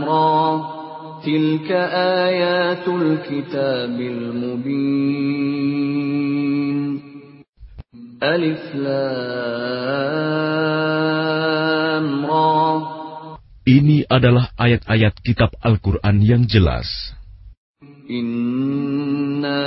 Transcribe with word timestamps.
Ra. 0.08 0.72
Tilka 1.24 1.88
ayatul 2.28 3.24
kitabil 3.28 4.32
mubin. 4.32 4.80
Alif 8.24 8.64
Lam 8.80 10.63
Ini 13.64 14.04
adalah 14.12 14.52
ayat-ayat 14.60 15.24
kitab 15.24 15.56
Al-Quran 15.64 16.20
yang 16.20 16.44
jelas. 16.44 17.16
Inna 18.12 19.64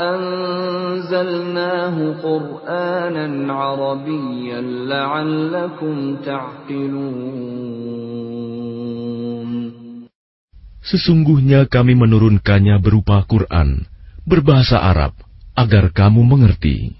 anzalnahu 0.00 2.24
Qur'anan 2.24 3.44
Arabiyyan 3.44 4.88
la'allakum 4.88 6.24
ta'qilun. 6.24 7.20
Sesungguhnya 10.80 11.68
kami 11.68 12.00
menurunkannya 12.00 12.80
berupa 12.80 13.20
Quran, 13.28 13.84
berbahasa 14.24 14.80
Arab, 14.80 15.12
agar 15.52 15.92
kamu 15.92 16.24
mengerti. 16.24 16.99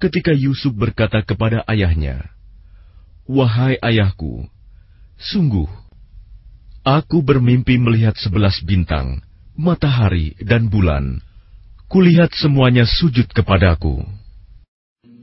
ketika 0.00 0.32
Yusuf 0.32 0.72
berkata 0.76 1.24
kepada 1.24 1.64
ayahnya, 1.66 2.30
Wahai 3.26 3.74
ayahku, 3.82 4.46
sungguh, 5.18 5.66
aku 6.86 7.18
bermimpi 7.24 7.74
melihat 7.74 8.14
sebelas 8.14 8.62
bintang, 8.62 9.18
matahari, 9.58 10.38
dan 10.38 10.70
bulan. 10.70 11.18
Kulihat 11.90 12.34
semuanya 12.34 12.86
sujud 12.86 13.30
kepadaku. 13.30 14.06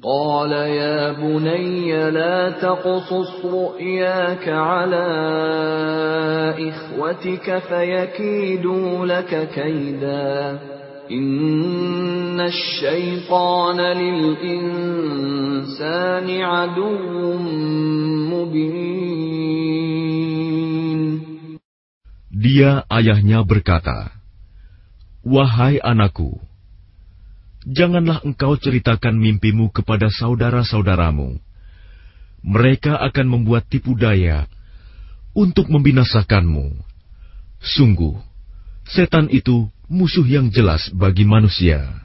قال 0.04 0.52
يا 0.52 1.12
بني 1.12 2.12
لا 2.12 2.50
تقصص 2.60 3.46
رؤياك 3.46 4.50
على 4.50 5.08
إخوتك 6.60 7.58
فيكيدوا 7.58 9.06
لك 9.06 9.50
كيدا 9.56 10.60
dia 22.39 22.87
ayahnya 22.87 23.43
berkata, 23.43 24.13
Wahai 25.25 25.81
anakku, 25.83 26.39
janganlah 27.67 28.23
engkau 28.23 28.55
ceritakan 28.61 29.19
mimpimu 29.19 29.75
kepada 29.75 30.09
saudara-saudaramu. 30.13 31.41
Mereka 32.45 32.95
akan 32.95 33.27
membuat 33.27 33.67
tipu 33.67 33.99
daya 33.99 34.47
untuk 35.35 35.67
membinasakanmu. 35.73 36.79
Sungguh, 37.59 38.15
setan 38.87 39.27
itu 39.35 39.67
musuh 39.89 40.25
yang 40.25 40.53
jelas 40.53 40.93
bagi 40.93 41.25
manusia. 41.25 41.99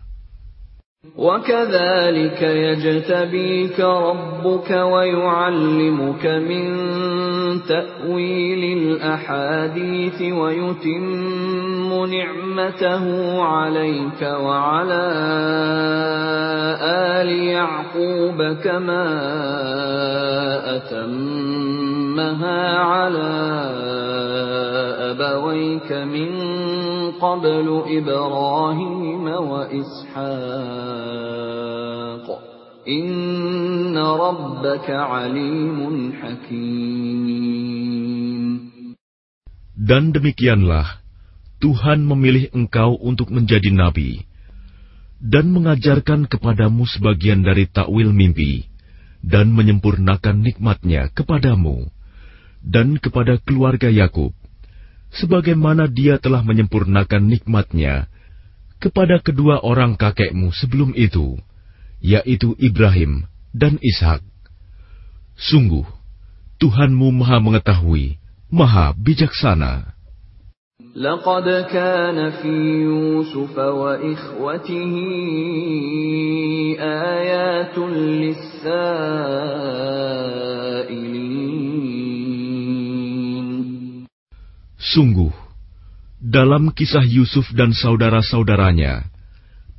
وكذلك 1.18 2.42
يجتبيك 2.42 3.80
ربك 3.80 4.72
ويعلمك 4.72 6.26
من 6.26 6.64
تأويل 7.64 8.78
الأحاديث 8.78 10.22
ويتم 10.22 12.06
نعمته 12.06 13.06
عليك 13.44 14.22
وعلى 14.22 15.04
آل 17.20 17.30
يعقوب 17.30 18.40
كما 18.64 19.06
أتمها 20.76 22.78
على 22.78 23.34
أبويك 25.13 25.93
من 25.93 26.31
قبل 27.21 27.67
إبراهيم 27.99 29.25
وإسحاق 29.51 30.19
إن 32.89 33.99
ربك 33.99 34.91
عليم 34.91 35.79
حكيم 36.23 37.49
Dan 39.79 40.13
demikianlah 40.13 41.01
Tuhan 41.63 42.05
memilih 42.05 42.51
engkau 42.53 42.99
untuk 42.99 43.31
menjadi 43.33 43.73
nabi 43.73 44.27
dan 45.19 45.51
mengajarkan 45.51 46.31
kepadamu 46.31 46.87
sebagian 46.87 47.43
dari 47.43 47.67
takwil 47.67 48.15
mimpi 48.15 48.69
dan 49.25 49.51
menyempurnakan 49.51 50.45
nikmatnya 50.47 51.11
kepadamu 51.11 51.91
dan 52.63 52.99
kepada 53.03 53.39
keluarga 53.43 53.91
Yakub 53.91 54.31
sebagaimana 55.15 55.89
dia 55.89 56.21
telah 56.21 56.45
menyempurnakan 56.45 57.25
nikmatnya 57.25 58.11
kepada 58.79 59.19
kedua 59.19 59.59
orang 59.65 59.99
kakekmu 59.99 60.55
sebelum 60.55 60.95
itu, 60.95 61.39
yaitu 61.99 62.55
Ibrahim 62.63 63.27
dan 63.51 63.81
Ishak. 63.83 64.23
Sungguh, 65.39 65.87
Tuhanmu 66.59 67.15
maha 67.15 67.39
mengetahui, 67.43 68.19
maha 68.51 68.95
bijaksana. 68.95 69.99
لقد 70.99 71.47
كان 71.71 72.31
في 72.31 72.83
يوسف 72.83 73.59
وإخوته 73.59 74.95
آيات 76.81 77.79
للسائلين 77.79 80.02
Sungguh, 84.83 85.35
dalam 86.19 86.71
kisah 86.75 87.03
Yusuf 87.03 87.51
dan 87.55 87.75
saudara-saudaranya, 87.75 89.07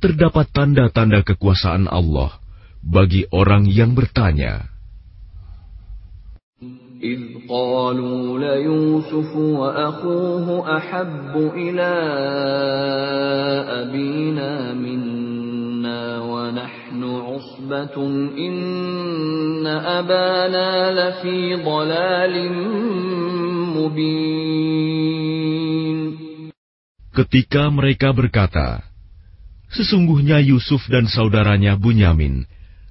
terdapat 0.00 0.48
tanda-tanda 0.52 1.24
kekuasaan 1.24 1.88
Allah 1.88 2.36
bagi 2.80 3.28
orang 3.32 3.68
yang 3.68 3.92
bertanya. 3.92 4.70
إذ 7.00 7.48
قالوا 7.48 8.38
ليوسف 8.38 9.36
وأخوه 9.36 10.76
أحب 10.76 11.32
إلى 11.56 11.92
أبينا 13.80 14.74
منا 14.76 15.00
ونحن 15.00 15.13
عصبة 17.54 17.96
إن 18.46 19.66
أبانا 19.66 20.70
لفي 20.98 21.54
ضلال 21.62 22.34
مبين 23.78 25.20
Ketika 27.10 27.66
mereka 27.74 28.14
berkata, 28.14 28.86
Sesungguhnya 29.70 30.42
Yusuf 30.42 30.82
dan 30.90 31.06
saudaranya 31.06 31.78
Bunyamin 31.78 32.46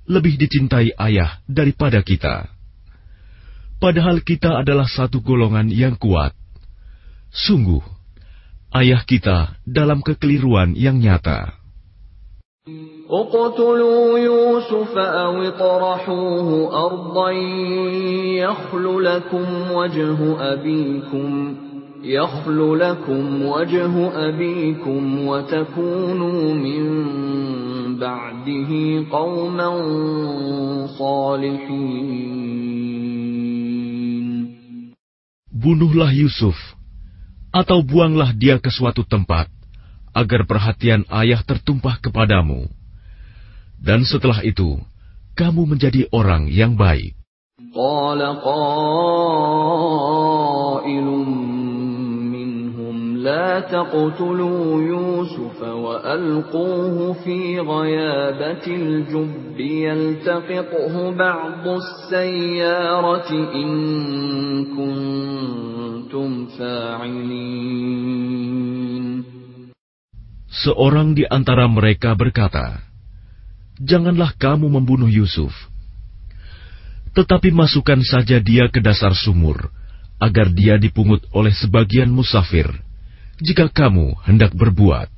lebih 0.07 0.39
dicintai 0.39 0.95
ayah 0.95 1.43
daripada 1.47 1.99
kita. 2.03 2.47
Padahal 3.79 4.23
kita 4.23 4.59
adalah 4.59 4.87
satu 4.87 5.23
golongan 5.23 5.71
yang 5.71 5.95
kuat. 5.95 6.35
Sungguh, 7.31 7.83
ayah 8.75 9.03
kita 9.07 9.59
dalam 9.63 10.03
kekeliruan 10.03 10.75
yang 10.75 10.99
nyata. 10.99 11.59
اقتلوا 13.10 14.18
يوسف 14.18 14.96
أو 14.96 15.42
اطرحوه 15.42 16.48
أرضا 16.86 17.30
يخل 18.40 19.04
لكم 19.04 19.70
وجه 19.72 20.18
أبيكم 20.52 21.56
يخل 22.04 22.78
لكم 22.78 23.42
وجه 23.42 23.92
أبيكم 24.28 25.26
وتكونوا 25.26 26.54
من 26.54 26.84
بعده 28.00 28.70
قوما 29.12 29.70
صالحين. 30.98 32.24
Bunuhlah 35.52 36.12
Yusuf, 36.12 36.56
atau 37.52 37.80
buanglah 37.84 38.32
dia 38.36 38.56
ke 38.60 38.68
suatu 38.68 39.04
tempat, 39.04 39.48
agar 40.14 40.46
perhatian 40.46 41.02
ayah 41.10 41.42
tertumpah 41.42 41.98
kepadamu. 41.98 42.70
Dan 43.82 44.06
setelah 44.06 44.40
itu, 44.46 44.78
kamu 45.34 45.74
menjadi 45.74 46.06
orang 46.14 46.46
yang 46.46 46.78
baik. 46.78 47.18
Qala 47.74 48.38
qailum 48.38 48.86
minhum 52.30 53.18
la 53.18 53.66
taqtulu 53.66 54.78
Yusuf 54.78 55.58
wa 55.58 55.98
alquhu 56.06 57.18
fi 57.26 57.58
ghayabatil 57.58 59.10
jubbi 59.10 59.90
yaltaqiquhu 59.90 61.18
ba'du 61.18 61.82
as-sayyarati 61.82 63.42
in 63.58 63.70
kuntum 64.70 66.46
fa'ilin 66.54 68.14
Seorang 70.53 71.13
di 71.13 71.29
antara 71.29 71.69
mereka 71.69 72.17
berkata, 72.17 72.81
"Janganlah 73.77 74.33
kamu 74.33 74.65
membunuh 74.65 75.05
Yusuf, 75.05 75.53
tetapi 77.13 77.53
masukkan 77.53 78.01
saja 78.01 78.41
dia 78.41 78.65
ke 78.65 78.81
dasar 78.81 79.13
sumur, 79.13 79.69
agar 80.17 80.49
dia 80.49 80.81
dipungut 80.81 81.21
oleh 81.37 81.53
sebagian 81.53 82.09
musafir, 82.09 82.65
jika 83.37 83.69
kamu 83.69 84.17
hendak 84.25 84.57
berbuat." 84.57 85.13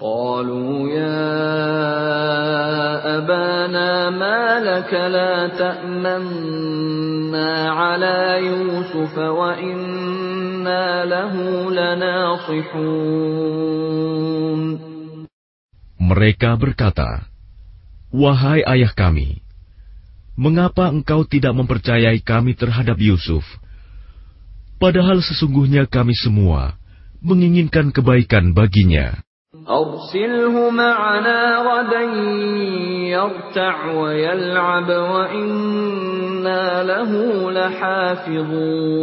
قالوا 0.00 0.88
يا 0.88 1.28
أبانا 3.20 4.10
ما 4.16 4.60
لك 4.64 4.88
لا 4.88 5.48
تأمنا 5.60 7.52
على 7.68 8.40
يوسف 8.48 9.18
وإنا 9.18 9.50
له 9.50 10.23
لناصحون 10.23 10.23
mereka 15.97 16.53
berkata, 16.61 17.25
"Wahai 18.13 18.61
ayah 18.61 18.93
kami, 18.93 19.41
mengapa 20.37 20.93
engkau 20.93 21.25
tidak 21.25 21.57
mempercayai 21.57 22.21
kami 22.21 22.53
terhadap 22.53 23.01
Yusuf? 23.01 23.41
Padahal 24.77 25.25
sesungguhnya 25.25 25.89
kami 25.89 26.13
semua 26.13 26.77
menginginkan 27.25 27.89
kebaikan 27.89 28.53
baginya." 28.53 29.24
أرسله 29.64 30.70
معنا 30.70 31.56
غدا 31.58 32.02
يرتع 33.10 33.76
ويلعب 33.92 34.88
وإنا 34.88 36.82
له 36.82 37.10
لحافظون 37.50 39.00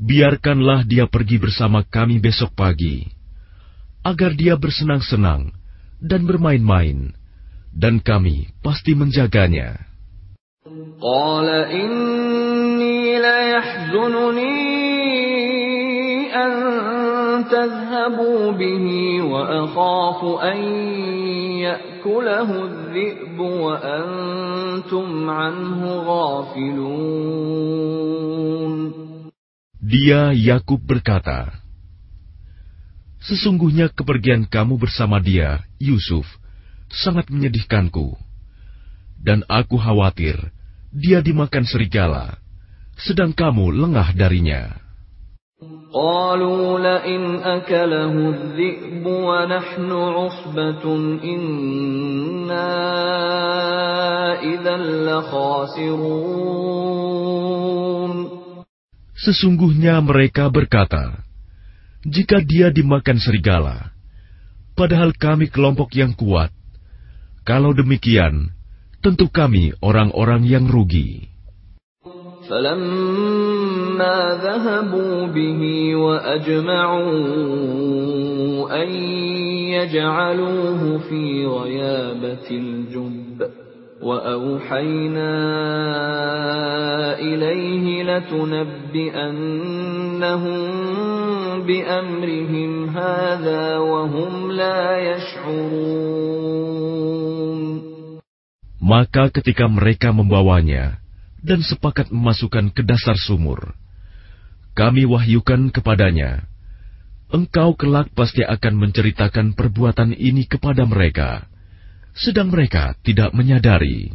Biarkanlah 0.00 0.88
dia 0.90 1.06
pergi 1.06 1.38
bersama 1.38 1.86
kami 1.86 2.18
besok 2.18 2.50
pagi, 2.58 3.06
agar 4.02 4.34
dia 4.34 4.58
bersenang-senang 4.58 5.54
dan 6.02 6.26
bermain-main, 6.26 7.14
dan 7.70 8.02
kami 8.02 8.50
pasti 8.62 8.94
menjaganya. 8.98 9.90
قال 11.00 11.48
إني 11.48 13.18
ليحزنني 13.18 14.60
أن 16.36 16.63
تذهبوا 17.48 18.52
به 18.52 18.86
وأخاف 19.22 20.20
أن 20.40 20.58
يأكله 21.64 22.48
الذئب 22.64 23.38
وأنتم 23.40 25.30
عنه 25.30 25.80
غافلون 26.10 27.40
Dia 29.90 30.30
Yakub 30.30 30.78
berkata, 30.86 31.50
Sesungguhnya 33.20 33.90
kepergian 33.90 34.46
kamu 34.46 34.78
bersama 34.78 35.18
dia, 35.18 35.66
Yusuf, 35.82 36.24
sangat 36.88 37.26
menyedihkanku. 37.26 38.14
Dan 39.18 39.42
aku 39.50 39.76
khawatir 39.76 40.38
dia 40.90 41.20
dimakan 41.22 41.66
serigala, 41.66 42.38
sedang 42.98 43.34
kamu 43.34 43.70
lengah 43.70 44.14
darinya. 44.14 44.83
قالوا 45.92 46.78
لئن 46.78 47.22
أكله 47.44 48.14
الذئب 48.30 49.04
ونحن 49.06 49.90
عصبة 49.92 50.84
إنا 51.20 52.72
إذا 54.40 54.76
لخاسرون 55.04 56.30
Sesungguhnya 59.20 60.00
mereka 60.00 60.48
berkata, 60.48 61.20
Jika 62.08 62.40
dia 62.40 62.72
dimakan 62.72 63.20
serigala, 63.20 63.92
padahal 64.72 65.12
kami 65.12 65.52
kelompok 65.52 65.92
yang 65.92 66.16
kuat, 66.16 66.48
kalau 67.44 67.76
demikian, 67.76 68.48
tentu 69.04 69.28
kami 69.28 69.76
orang-orang 69.84 70.48
yang 70.48 70.64
rugi. 70.64 71.28
فلما 73.95 74.43
ذهبوا 74.43 75.27
به 75.27 75.95
وأجمعوا 75.95 77.13
أن 78.83 78.89
يجعلوه 79.71 80.97
في 80.97 81.45
غيابة 81.45 82.49
الجب 82.51 83.47
وأوحينا 84.01 85.35
إليه 87.19 88.03
لتنبئنهم 88.03 89.35
بأمرهم 91.63 92.89
هذا 92.89 93.77
وهم 93.77 94.51
لا 94.51 94.97
يشعرون 95.15 96.35
Maka 98.85 99.33
ketika 99.33 99.65
mereka 99.65 100.13
membawanya 100.13 101.01
dan 101.41 101.65
sepakat 101.65 102.13
memasukkan 102.13 102.69
ke 102.69 102.85
dasar 102.85 103.17
sumur, 103.17 103.73
kami 104.75 105.07
wahyukan 105.07 105.71
kepadanya, 105.71 106.51
engkau 107.31 107.79
kelak 107.79 108.11
pasti 108.11 108.43
akan 108.43 108.75
menceritakan 108.75 109.55
perbuatan 109.55 110.11
ini 110.11 110.43
kepada 110.43 110.83
mereka, 110.83 111.47
sedang 112.11 112.51
mereka 112.51 112.91
tidak 112.99 113.31
menyadari. 113.31 114.11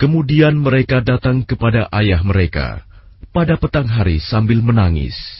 Kemudian 0.00 0.62
mereka 0.62 1.04
datang 1.04 1.42
kepada 1.44 1.90
ayah 1.92 2.22
mereka 2.24 2.86
pada 3.34 3.58
petang 3.58 3.90
hari 3.90 4.22
sambil 4.22 4.62
menangis. 4.62 5.39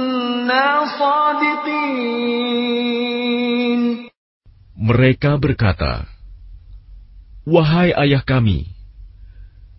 Mereka 4.81 5.37
berkata, 5.37 6.09
"Wahai 7.47 7.93
ayah 7.95 8.25
kami, 8.25 8.67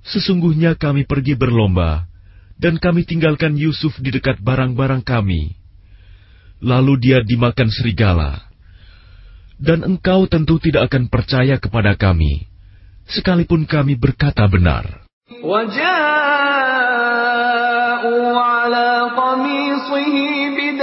sesungguhnya 0.06 0.78
kami 0.78 1.04
pergi 1.04 1.34
berlomba 1.34 2.06
dan 2.62 2.78
kami 2.78 3.02
tinggalkan 3.02 3.58
Yusuf 3.58 3.98
di 3.98 4.14
dekat 4.14 4.38
barang-barang 4.38 5.02
kami. 5.02 5.58
Lalu 6.62 6.94
dia 7.02 7.18
dimakan 7.26 7.66
serigala. 7.74 8.38
Dan 9.58 9.82
engkau 9.82 10.30
tentu 10.30 10.62
tidak 10.62 10.90
akan 10.90 11.10
percaya 11.10 11.58
kepada 11.58 11.98
kami, 11.98 12.46
sekalipun 13.10 13.66
kami 13.66 13.98
berkata 13.98 14.46
benar. 14.46 15.06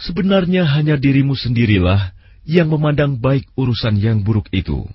Sebenarnya 0.00 0.64
hanya 0.64 0.96
dirimu 0.96 1.36
sendirilah 1.36 2.16
yang 2.48 2.72
memandang 2.72 3.20
baik 3.20 3.44
urusan 3.52 4.00
yang 4.00 4.24
buruk 4.24 4.48
itu. 4.48 4.88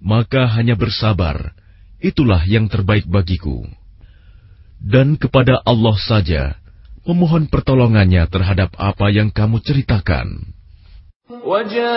Maka 0.00 0.48
hanya 0.56 0.72
bersabar, 0.72 1.52
itulah 2.00 2.40
yang 2.48 2.72
terbaik 2.72 3.04
bagiku. 3.04 3.68
Dan 4.80 5.20
kepada 5.20 5.60
Allah 5.60 5.96
saja 6.00 6.56
memohon 7.04 7.52
pertolongannya 7.52 8.24
terhadap 8.32 8.72
apa 8.80 9.12
yang 9.12 9.28
kamu 9.28 9.60
ceritakan. 9.60 10.56
وجاءت 11.30 11.90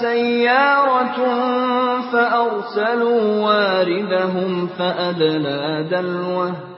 سيارة 0.00 1.18
فأرسلوا 2.12 3.22
واردهم 3.40 4.66
فأدلى 4.66 5.88
دلوه 5.90 6.71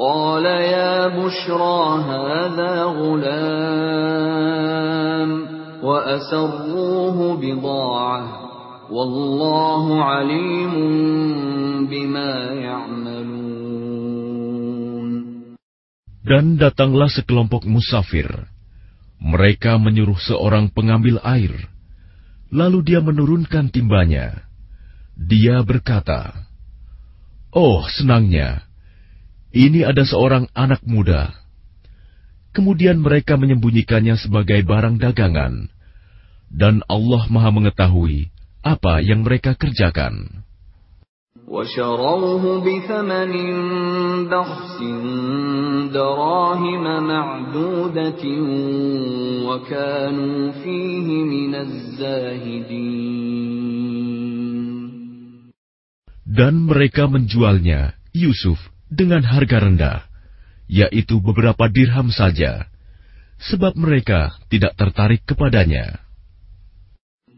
قال 0.00 0.44
يا 0.44 1.08
بشرى 1.08 1.80
هذا 2.04 2.84
غلام 2.84 4.46
وأسروه 5.82 7.36
بضاعة 7.40 8.22
والله 8.92 10.04
عليم 10.04 10.74
بما 11.88 12.32
يعملون 12.60 13.46
Dan 16.26 16.58
datanglah 16.58 17.06
sekelompok 17.06 17.62
musafir. 17.70 18.26
Mereka 19.22 19.78
menyuruh 19.78 20.18
seorang 20.18 20.74
pengambil 20.74 21.22
air. 21.22 21.54
Lalu 22.50 22.82
dia 22.82 22.98
menurunkan 22.98 23.70
timbanya. 23.70 24.42
Dia 25.14 25.62
berkata, 25.62 26.34
Oh, 27.54 27.86
senangnya, 27.86 28.66
ini 29.51 29.83
ada 29.83 30.03
seorang 30.07 30.47
anak 30.55 30.83
muda. 30.87 31.35
Kemudian 32.51 32.99
mereka 32.99 33.39
menyembunyikannya 33.39 34.19
sebagai 34.19 34.59
barang 34.67 34.99
dagangan, 34.99 35.71
dan 36.51 36.83
Allah 36.91 37.23
Maha 37.31 37.51
Mengetahui 37.55 38.27
apa 38.59 38.99
yang 38.99 39.23
mereka 39.23 39.55
kerjakan. 39.55 40.43
Dan 56.31 56.53
mereka 56.63 57.11
menjualnya, 57.11 57.99
Yusuf, 58.15 58.59
dengan 58.90 59.22
harga 59.26 59.62
rendah, 59.62 59.98
yaitu 60.70 61.18
beberapa 61.18 61.66
dirham 61.66 62.10
saja, 62.10 62.66
sebab 63.38 63.74
mereka 63.76 64.38
tidak 64.50 64.74
tertarik 64.78 65.22
kepadanya. 65.26 66.06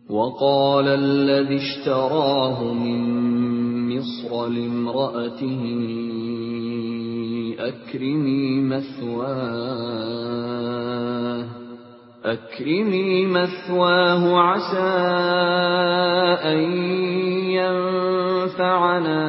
وقال 0.08 0.88
الذي 0.88 1.56
اشتراه 1.56 2.72
من 2.72 3.00
مصر 3.92 4.46
لامرأته 4.48 5.62
أكرمي 7.60 8.60
مثواه 8.60 9.98
أكرمي 12.24 13.26
مثواه 13.26 14.40
عسى 14.40 14.90
أن 16.44 16.58
ينفعنا 17.52 19.28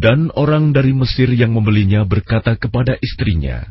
Dan 0.00 0.32
orang 0.32 0.72
dari 0.72 0.96
Mesir 0.96 1.28
yang 1.28 1.52
membelinya 1.52 2.08
berkata 2.08 2.56
kepada 2.56 2.96
istrinya, 3.04 3.68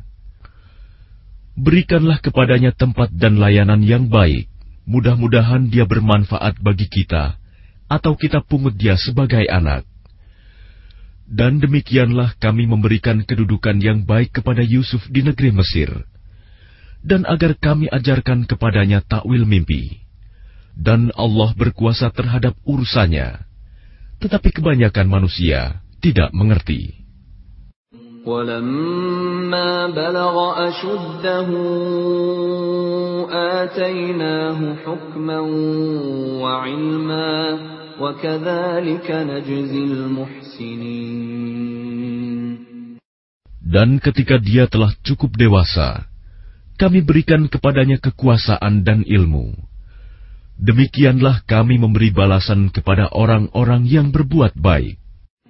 Berikanlah 1.58 2.22
kepadanya 2.22 2.70
tempat 2.70 3.10
dan 3.10 3.42
layanan 3.42 3.82
yang 3.82 4.14
baik. 4.14 4.46
Mudah-mudahan 4.86 5.74
dia 5.74 5.90
bermanfaat 5.90 6.62
bagi 6.62 6.86
kita, 6.86 7.34
atau 7.90 8.14
kita 8.14 8.46
pungut 8.46 8.78
dia 8.78 8.94
sebagai 8.94 9.42
anak. 9.50 9.90
Dan 11.26 11.58
demikianlah 11.58 12.38
kami 12.38 12.70
memberikan 12.70 13.26
kedudukan 13.26 13.82
yang 13.82 14.06
baik 14.06 14.38
kepada 14.38 14.62
Yusuf 14.62 15.02
di 15.10 15.26
negeri 15.26 15.50
Mesir, 15.50 15.90
dan 17.02 17.26
agar 17.26 17.58
kami 17.58 17.90
ajarkan 17.90 18.46
kepadanya 18.46 19.02
takwil 19.02 19.50
mimpi. 19.50 20.06
Dan 20.78 21.10
Allah 21.18 21.58
berkuasa 21.58 22.14
terhadap 22.14 22.54
urusannya, 22.70 23.50
tetapi 24.22 24.54
kebanyakan 24.54 25.10
manusia 25.10 25.89
tidak 25.99 26.31
mengerti. 26.37 27.05
ولما 28.25 29.87
بلغ 29.93 30.37
أشده 30.69 31.49
آتيناه 33.29 34.59
حكما 34.85 35.41
وعلما 36.41 37.59
وكذلك 38.01 39.09
نجزي 39.11 39.85
المحسنين 39.85 41.35
Dan 43.75 43.99
ketika 43.99 44.39
dia 44.39 44.71
telah 44.71 44.95
cukup 45.03 45.35
dewasa, 45.35 46.07
kami 46.79 47.03
berikan 47.03 47.51
kepadanya 47.51 47.99
kekuasaan 47.99 48.87
dan 48.87 49.03
ilmu. 49.03 49.51
Demikianlah 50.55 51.43
kami 51.43 51.83
memberi 51.83 52.15
balasan 52.15 52.71
kepada 52.71 53.11
orang-orang 53.11 53.83
yang 53.83 54.15
berbuat 54.15 54.55
baik. 54.55 54.98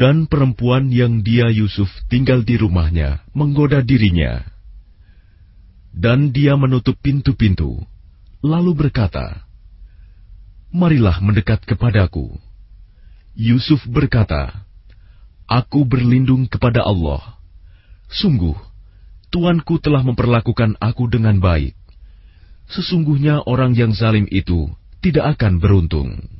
Dan 0.00 0.24
perempuan 0.24 0.88
yang 0.88 1.20
dia 1.20 1.52
Yusuf 1.52 1.92
tinggal 2.08 2.40
di 2.40 2.56
rumahnya 2.56 3.20
menggoda 3.36 3.84
dirinya. 3.84 4.40
Dan 5.92 6.32
dia 6.32 6.56
menutup 6.56 6.96
pintu-pintu, 7.04 7.84
lalu 8.40 8.72
berkata, 8.72 9.44
Marilah 10.72 11.20
mendekat 11.20 11.68
kepadaku. 11.68 12.32
Yusuf 13.36 13.84
berkata, 13.84 14.64
Aku 15.44 15.84
berlindung 15.84 16.48
kepada 16.48 16.80
Allah. 16.80 17.36
Sungguh, 18.08 18.56
Tuanku 19.28 19.84
telah 19.84 20.00
memperlakukan 20.00 20.80
aku 20.80 21.12
dengan 21.12 21.44
baik. 21.44 21.76
Sesungguhnya 22.72 23.44
orang 23.44 23.76
yang 23.76 23.92
zalim 23.92 24.24
itu 24.32 24.72
tidak 25.04 25.36
akan 25.36 25.60
beruntung. 25.60 26.39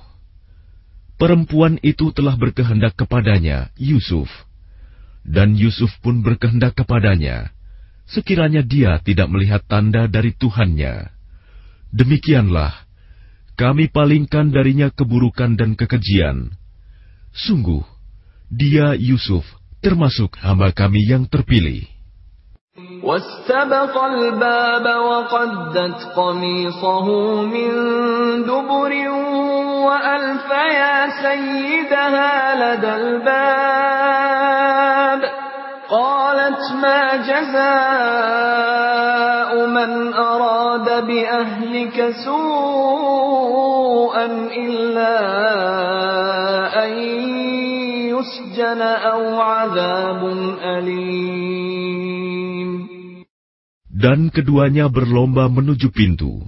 perempuan 1.20 1.80
itu 1.80 2.12
telah 2.12 2.36
berkehendak 2.36 2.96
kepadanya, 2.96 3.72
Yusuf. 3.76 4.28
Dan 5.26 5.58
Yusuf 5.58 5.90
pun 6.04 6.22
berkehendak 6.22 6.78
kepadanya, 6.78 7.50
sekiranya 8.06 8.62
dia 8.62 9.02
tidak 9.02 9.26
melihat 9.26 9.64
tanda 9.66 10.06
dari 10.06 10.30
Tuhannya. 10.36 11.10
Demikianlah, 11.90 12.86
kami 13.58 13.90
palingkan 13.90 14.54
darinya 14.54 14.92
keburukan 14.92 15.58
dan 15.58 15.74
kekejian. 15.74 16.54
Sungguh, 17.34 17.82
dia 18.52 18.94
Yusuf 18.94 19.42
termasuk 19.82 20.38
hamba 20.38 20.70
kami 20.70 21.02
yang 21.04 21.26
terpilih. 21.26 21.86
واستبق 22.76 23.94
الباب 23.96 24.84
وقدت 24.84 25.98
قميصه 26.16 27.06
من 27.42 27.70
دبر 28.44 28.92
وألف 29.80 30.50
يا 30.50 31.06
سيدها 31.22 32.54
لدى 32.62 32.94
الباب 32.94 34.16
قالت 35.88 36.72
ما 36.82 37.16
جزاء 37.16 37.66
من 39.66 40.14
أراد 40.14 41.06
بأهلك 41.06 42.10
سوءا 42.24 44.26
إلا 44.56 45.16
أن 46.84 46.90
يسجن 48.12 48.82
أو 48.82 49.40
عذاب 49.40 50.24
أليم 50.62 51.46
Dan 53.96 54.28
keduanya 54.28 54.92
berlomba 54.92 55.48
menuju 55.48 55.88
pintu. 55.88 56.44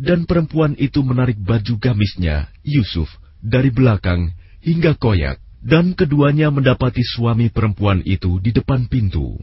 Dan 0.00 0.24
perempuan 0.24 0.72
itu 0.80 1.04
menarik 1.04 1.36
baju 1.36 1.76
gamisnya, 1.76 2.48
Yusuf, 2.64 3.10
dari 3.40 3.68
belakang 3.68 4.32
hingga 4.64 4.96
koyak. 4.96 5.40
Dan 5.60 5.92
keduanya 5.92 6.48
mendapati 6.48 7.04
suami 7.04 7.52
perempuan 7.52 8.00
itu 8.08 8.40
di 8.40 8.48
depan 8.48 8.88
pintu. 8.88 9.36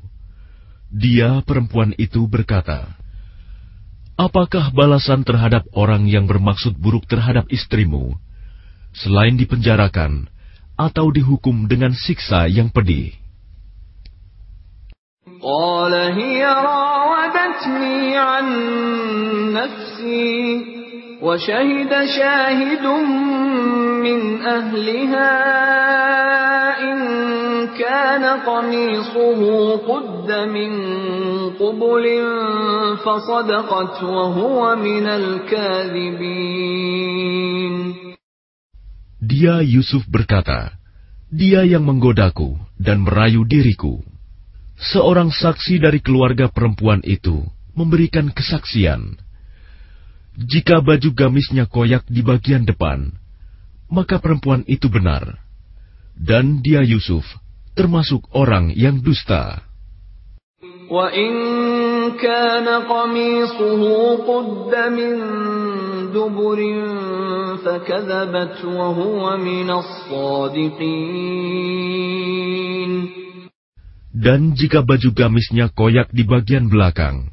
Dia, 0.90 1.46
perempuan 1.46 1.94
itu, 1.94 2.26
berkata, 2.26 2.90
Apakah 4.18 4.74
balasan 4.74 5.22
terhadap 5.22 5.70
orang 5.78 6.10
yang 6.10 6.26
bermaksud 6.26 6.74
buruk 6.74 7.06
terhadap 7.06 7.46
istrimu, 7.54 8.18
selain 8.98 9.38
dipenjarakan 9.38 10.26
atau 10.74 11.14
dihukum 11.14 11.70
dengan 11.70 11.94
siksa 11.94 12.50
yang 12.50 12.74
pedih? 12.74 13.14
قال 15.42 15.94
هي 15.94 16.42
راودتني 16.46 18.18
عن 18.18 18.46
نفسي 19.54 19.91
وشهد 21.22 21.92
شاهد 22.06 22.86
من 24.06 24.42
أهلها 24.42 25.34
إن 26.92 26.98
كان 27.74 28.24
قميصه 28.46 29.42
قد 29.78 30.32
من 30.32 30.72
قبل 31.58 32.06
فصدقت 33.06 34.04
وهو 34.04 34.76
من 34.76 35.06
الكاذبين 35.08 36.58
Dia 39.18 39.60
Yusuf 39.60 40.08
berkata, 40.08 40.78
Dia 41.28 41.66
yang 41.68 41.84
menggodaku 41.84 42.56
dan 42.80 43.04
merayu 43.04 43.44
diriku. 43.44 44.00
Seorang 44.78 45.34
saksi 45.34 45.82
dari 45.84 46.00
keluarga 46.00 46.48
perempuan 46.48 47.02
itu 47.04 47.44
memberikan 47.76 48.30
kesaksian. 48.32 49.18
Jika 50.33 50.81
baju 50.81 51.13
gamisnya 51.13 51.69
koyak 51.69 52.09
di 52.09 52.25
bagian 52.25 52.65
depan, 52.65 53.13
maka 53.93 54.17
perempuan 54.17 54.65
itu 54.65 54.89
benar, 54.89 55.37
dan 56.17 56.65
dia 56.65 56.81
Yusuf 56.81 57.29
termasuk 57.77 58.25
orang 58.33 58.73
yang 58.73 59.05
dusta. 59.05 59.61
Dan 74.13 74.41
jika 74.53 74.85
baju 74.85 75.09
gamisnya 75.17 75.73
koyak 75.73 76.13
di 76.13 76.25
bagian 76.29 76.69
belakang, 76.69 77.33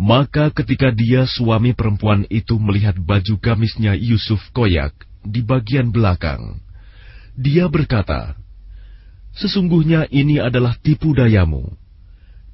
Maka 0.00 0.52
ketika 0.52 0.92
dia 0.92 1.24
suami 1.24 1.72
perempuan 1.72 2.28
itu 2.28 2.60
melihat 2.60 3.00
baju 3.00 3.40
gamisnya 3.40 3.96
Yusuf 3.96 4.44
koyak 4.52 4.92
di 5.24 5.40
bagian 5.40 5.88
belakang, 5.88 6.60
dia 7.32 7.64
berkata, 7.72 8.36
Sesungguhnya 9.36 10.08
ini 10.08 10.40
adalah 10.40 10.76
tipu 10.80 11.12
dayamu. 11.12 11.64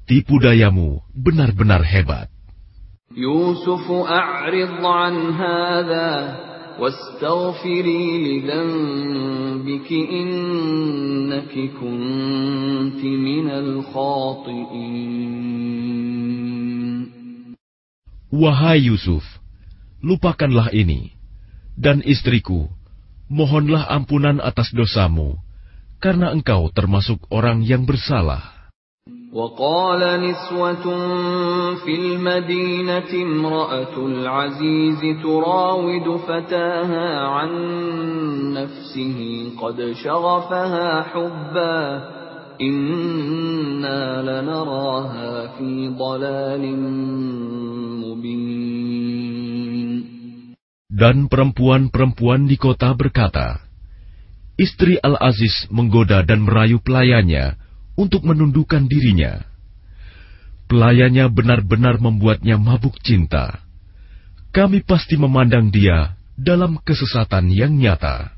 Tipu 0.03 0.35
dayamu 0.39 0.99
benar-benar 1.15 1.83
hebat. 1.83 2.27
يوسف 3.17 3.91
أعرض 3.91 4.85
عن 4.85 5.15
هذا 5.29 6.39
واستغفري 6.79 8.05
لذنبك 8.25 9.91
إنك 9.93 11.53
كنت 11.79 13.03
من 13.05 13.49
الخاطئين 13.49 15.03
Wahai 18.33 18.89
Yusuf, 18.89 19.21
lupakanlah 20.01 20.73
ini. 20.73 21.13
Dan 21.77 22.01
istriku, 22.01 22.65
mohonlah 23.29 23.85
ampunan 23.85 24.41
atas 24.41 24.73
dosamu, 24.73 25.37
karena 26.01 26.33
engkau 26.33 26.73
termasuk 26.73 27.21
orang 27.29 27.61
yang 27.61 27.85
bersalah. 27.85 28.53
وقال 29.33 30.01
نسوة 30.21 30.85
في 31.81 31.93
المدينة 31.97 33.11
امرأة 33.13 33.95
العزيز 33.97 35.01
تراود 35.25 36.07
فتاها 36.17 37.09
عن 37.27 37.51
نفسه 38.53 39.17
قد 39.57 39.77
شغفها 40.05 41.01
حبا 41.01 41.81
إنا 42.61 44.21
لنراها 44.21 45.57
في 45.57 45.89
ضلال 45.97 46.63
Dan 50.98 51.30
perempuan-perempuan 51.30 52.50
di 52.50 52.58
kota 52.58 52.90
berkata, 52.90 53.62
Istri 54.58 54.98
Al-Aziz 54.98 55.70
menggoda 55.70 56.26
dan 56.26 56.42
merayu 56.42 56.82
pelayannya 56.82 57.54
untuk 57.94 58.26
menundukkan 58.26 58.90
dirinya. 58.90 59.46
Pelayannya 60.66 61.30
benar-benar 61.30 62.02
membuatnya 62.02 62.58
mabuk 62.58 62.98
cinta. 63.06 63.62
Kami 64.50 64.82
pasti 64.82 65.14
memandang 65.14 65.70
dia 65.70 66.18
dalam 66.34 66.82
kesesatan 66.82 67.46
yang 67.54 67.78
nyata. 67.78 68.37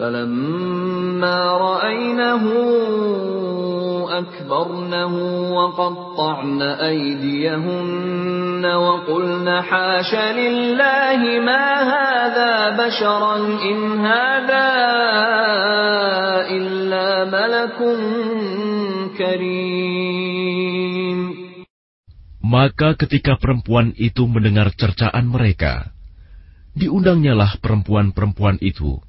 فلما 0.00 1.56
رأينه 1.56 2.44
أكبرنه 4.18 5.14
وقطعن 5.52 6.62
أيديهن 6.62 8.64
وقلن 8.64 9.60
حاش 9.60 10.14
لله 10.14 11.40
ما 11.40 11.66
هذا 11.94 12.76
بشرا 12.76 13.36
إن 13.70 14.00
هذا 14.00 14.68
إلا 16.50 17.24
ملك 17.24 17.78
كريم 19.18 20.66
Maka 22.46 22.94
ketika 22.94 23.34
perempuan 23.42 23.90
itu 23.98 24.22
mendengar 24.30 24.70
cercaan 24.78 25.26
mereka, 25.26 25.90
diundangnyalah 26.78 27.58
perempuan-perempuan 27.58 28.62
itu, 28.62 29.02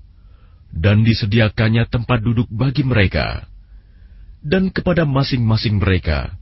dan 0.72 1.04
disediakannya 1.04 1.84
tempat 1.86 2.24
duduk 2.24 2.48
bagi 2.48 2.82
mereka 2.82 3.52
dan 4.42 4.74
kepada 4.74 5.06
masing-masing 5.06 5.78
mereka 5.78 6.34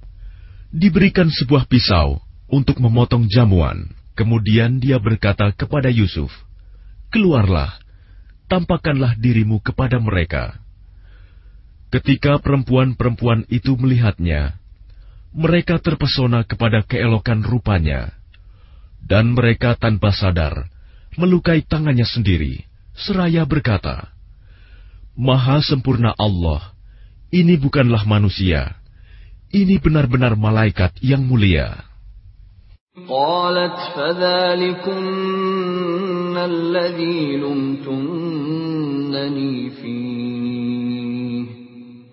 diberikan 0.72 1.28
sebuah 1.28 1.68
pisau 1.68 2.22
untuk 2.48 2.80
memotong 2.80 3.28
jamuan. 3.28 3.92
Kemudian 4.16 4.82
dia 4.82 5.00
berkata 5.00 5.48
kepada 5.54 5.88
Yusuf, 5.88 6.28
"Keluarlah, 7.08 7.78
tampakkanlah 8.50 9.16
dirimu 9.16 9.62
kepada 9.62 9.96
mereka." 10.02 10.60
Ketika 11.90 12.38
perempuan-perempuan 12.38 13.48
itu 13.48 13.74
melihatnya, 13.74 14.60
mereka 15.30 15.78
terpesona 15.80 16.44
kepada 16.44 16.84
keelokan 16.84 17.42
rupanya, 17.42 18.14
dan 19.02 19.34
mereka 19.34 19.74
tanpa 19.78 20.14
sadar 20.14 20.68
melukai 21.18 21.66
tangannya 21.66 22.06
sendiri, 22.06 22.66
seraya 22.94 23.42
berkata, 23.42 24.14
"Maha 25.19 25.63
sempurna 25.63 26.11
Allah." 26.17 26.75
ini 27.35 27.59
bukanlah 27.59 28.07
manusia, 28.07 28.79
ini 29.51 29.75
benar-benar 29.81 30.39
malaikat 30.39 30.95
yang 31.03 31.27
mulia. 31.27 31.83
قالت 32.95 33.75
فذلكن 33.91 35.03
الذي 36.37 37.37
لمتنني 37.43 38.49
فيه 39.69 41.45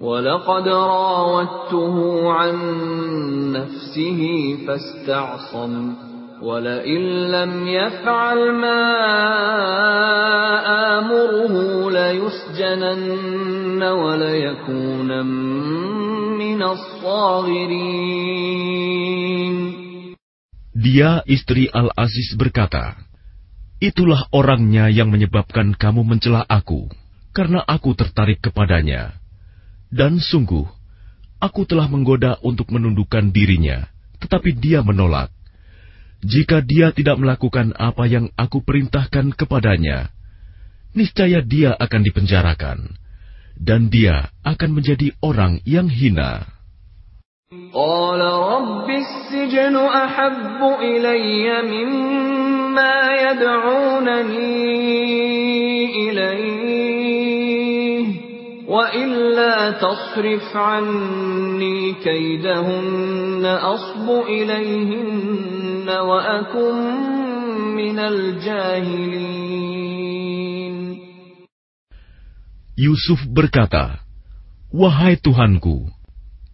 ولقد 0.03 0.69
راودته 0.69 1.97
عن 2.33 2.55
نفسه 3.55 4.21
فاستعصم 4.67 5.95
ولئن 6.43 7.03
لم 7.31 7.53
يفعل 7.67 8.41
ما 8.53 8.83
آمره 10.99 11.55
ليسجنن 11.91 13.83
وليكون 13.83 15.11
من 16.43 16.61
الصاغرين 16.63 18.13
Dia 20.73 21.23
istri 21.31 21.71
Al-Aziz 21.71 22.35
berkata, 22.35 22.99
Itulah 23.79 24.27
orangnya 24.35 24.91
yang 24.91 25.15
menyebabkan 25.15 25.79
kamu 25.79 26.03
mencela 26.03 26.43
aku, 26.43 26.91
karena 27.31 27.63
aku 27.63 27.95
tertarik 27.95 28.43
kepadanya. 28.43 29.15
Dan 29.95 30.19
sungguh, 30.19 30.67
aku 31.39 31.67
telah 31.71 31.87
menggoda 31.87 32.39
untuk 32.43 32.71
menundukkan 32.75 33.31
dirinya, 33.31 33.87
tetapi 34.19 34.59
dia 34.59 34.83
menolak. 34.83 35.31
Jika 36.23 36.63
dia 36.63 36.95
tidak 36.95 37.19
melakukan 37.19 37.75
apa 37.75 38.07
yang 38.07 38.31
aku 38.39 38.63
perintahkan 38.63 39.35
kepadanya, 39.35 40.15
niscaya 40.95 41.43
dia 41.43 41.75
akan 41.75 42.01
dipenjarakan, 42.07 42.95
dan 43.59 43.91
dia 43.91 44.31
akan 44.47 44.71
menjadi 44.79 45.11
orang 45.19 45.59
yang 45.67 45.91
hina. 45.91 46.47
قال 47.53 48.21
رب 48.21 48.89
السجن 48.89 49.77
أحب 49.77 50.61
إلي 50.81 51.63
مما 51.69 52.97
يدعونني 53.29 54.49
إليه 56.09 57.03
وإلا 58.69 59.71
تصرف 59.71 60.57
عني 60.57 61.93
كيدهن 61.93 63.45
أصب 63.45 64.11
إليهن 64.29 65.76
وأكن 65.76 65.76
من 65.76 65.76
الجاهلين 65.76 65.76
Yusuf 72.76 73.24
berkata, 73.32 74.04
Wahai 74.68 75.16
Tuhanku, 75.16 75.88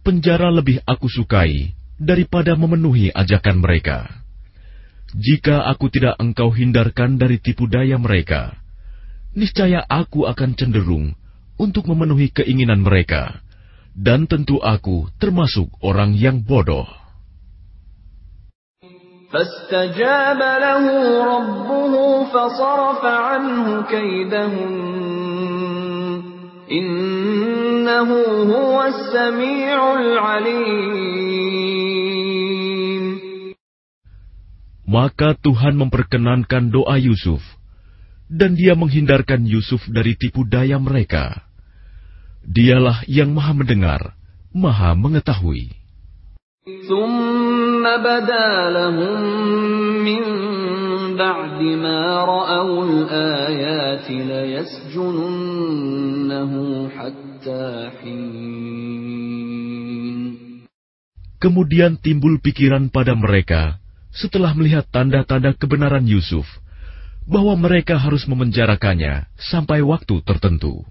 penjara 0.06 0.54
lebih 0.54 0.78
aku 0.86 1.10
sukai 1.10 1.74
daripada 1.98 2.54
memenuhi 2.54 3.10
ajakan 3.10 3.58
mereka. 3.58 4.06
Jika 5.18 5.66
aku 5.66 5.90
tidak 5.90 6.14
engkau 6.22 6.54
hindarkan 6.54 7.18
dari 7.18 7.42
tipu 7.42 7.66
daya 7.66 7.98
mereka, 7.98 8.54
niscaya 9.34 9.82
aku 9.82 10.30
akan 10.30 10.54
cenderung 10.54 11.12
untuk 11.58 11.90
memenuhi 11.90 12.30
keinginan 12.30 12.86
mereka, 12.86 13.42
dan 13.98 14.30
tentu 14.30 14.62
aku 14.62 15.10
termasuk 15.18 15.70
orang 15.82 16.14
yang 16.14 16.42
bodoh. 16.42 17.03
فاستجاب 19.33 20.39
له 20.41 20.83
ربه 21.35 21.93
فصرف 22.33 23.05
عنه 23.05 23.81
كيدهن 23.85 24.79
إنه 26.71 28.09
هو 28.53 28.83
السميع 28.83 29.77
العليم 30.01 31.29
Maka 34.89 35.37
Tuhan 35.37 35.77
memperkenankan 35.77 36.73
doa 36.73 36.97
Yusuf, 36.97 37.45
dan 38.25 38.57
dia 38.57 38.73
menghindarkan 38.73 39.45
Yusuf 39.45 39.85
dari 39.85 40.17
tipu 40.17 40.49
daya 40.49 40.81
mereka. 40.81 41.45
Dialah 42.41 43.05
yang 43.05 43.29
maha 43.29 43.53
mendengar, 43.53 44.17
maha 44.49 44.97
mengetahui. 44.97 45.77
ثم 46.89 47.83
بدا 47.83 48.69
لهم 48.69 49.21
من 50.05 50.23
بعد 51.17 51.61
ما 51.61 52.25
رأوا 52.25 52.85
الآيات 52.85 54.11
ليسجننه 54.11 55.39
حتى 56.89 57.89
حين 58.01 58.49
Kemudian 61.39 61.95
timbul 62.03 62.43
pikiran 62.43 62.91
pada 62.91 63.15
mereka 63.15 63.79
setelah 64.11 64.51
melihat 64.51 64.83
tanda-tanda 64.91 65.55
kebenaran 65.55 66.03
Yusuf, 66.03 66.43
bahwa 67.23 67.55
mereka 67.55 67.95
harus 67.95 68.27
memenjarakannya 68.27 69.31
sampai 69.39 69.79
waktu 69.79 70.19
tertentu. 70.27 70.83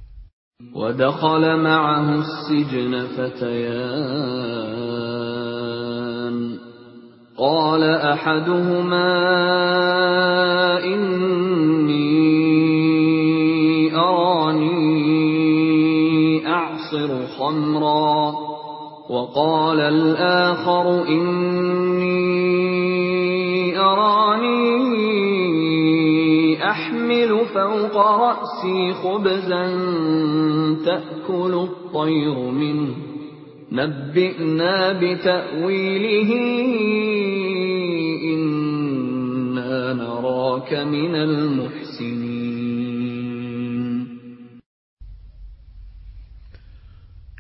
ودخل 0.75 1.45
معه 1.63 2.09
السجن 2.19 2.93
فتيان 3.15 5.12
قال 7.38 7.84
أحدهما 7.84 9.14
إني 11.84 13.96
أراني 13.96 14.78
أعصر 16.48 17.28
خمرا 17.38 18.34
وقال 19.10 19.80
الآخر 19.80 21.08
إني 21.08 22.14
أراني 23.80 24.74
أحمل 26.70 27.40
فوق 27.54 27.98
رأسي 27.98 28.94
خبزا 28.94 29.64
تأكل 30.86 31.54
الطير 31.54 32.40
منه 32.40 32.94
نبئنا 33.72 34.94
بتأويله 35.02 36.32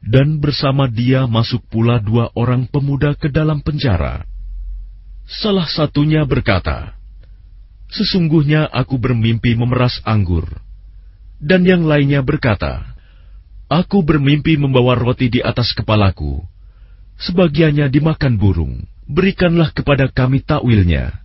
Dan 0.03 0.43
bersama 0.43 0.91
dia 0.91 1.23
masuk 1.25 1.63
pula 1.71 2.03
dua 2.03 2.27
orang 2.35 2.67
pemuda 2.67 3.15
ke 3.15 3.31
dalam 3.31 3.63
penjara. 3.63 4.27
Salah 5.23 5.65
satunya 5.71 6.27
berkata, 6.27 6.99
Sesungguhnya 7.87 8.67
aku 8.67 8.99
bermimpi 8.99 9.55
memeras 9.55 10.03
anggur. 10.03 10.43
Dan 11.39 11.63
yang 11.63 11.87
lainnya 11.87 12.19
berkata, 12.19 12.93
Aku 13.71 14.03
bermimpi 14.03 14.59
membawa 14.59 14.99
roti 14.99 15.31
di 15.31 15.39
atas 15.39 15.71
kepalaku. 15.71 16.43
Sebagiannya 17.23 17.87
dimakan 17.87 18.35
burung. 18.35 18.83
Berikanlah 19.07 19.71
kepada 19.71 20.11
kami 20.11 20.43
takwilnya 20.43 21.22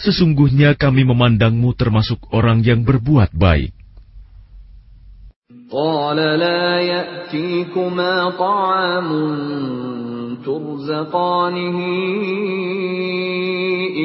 Sesungguhnya 0.00 0.78
kami 0.80 1.04
memandangmu 1.04 1.76
termasuk 1.76 2.32
orang 2.32 2.64
yang 2.64 2.82
berbuat 2.88 3.36
baik. 3.36 3.76
قال 5.70 6.16
لا 6.16 6.80
يأتيكما 6.82 8.30
طعام 8.30 9.10
ترزقانه 10.44 11.78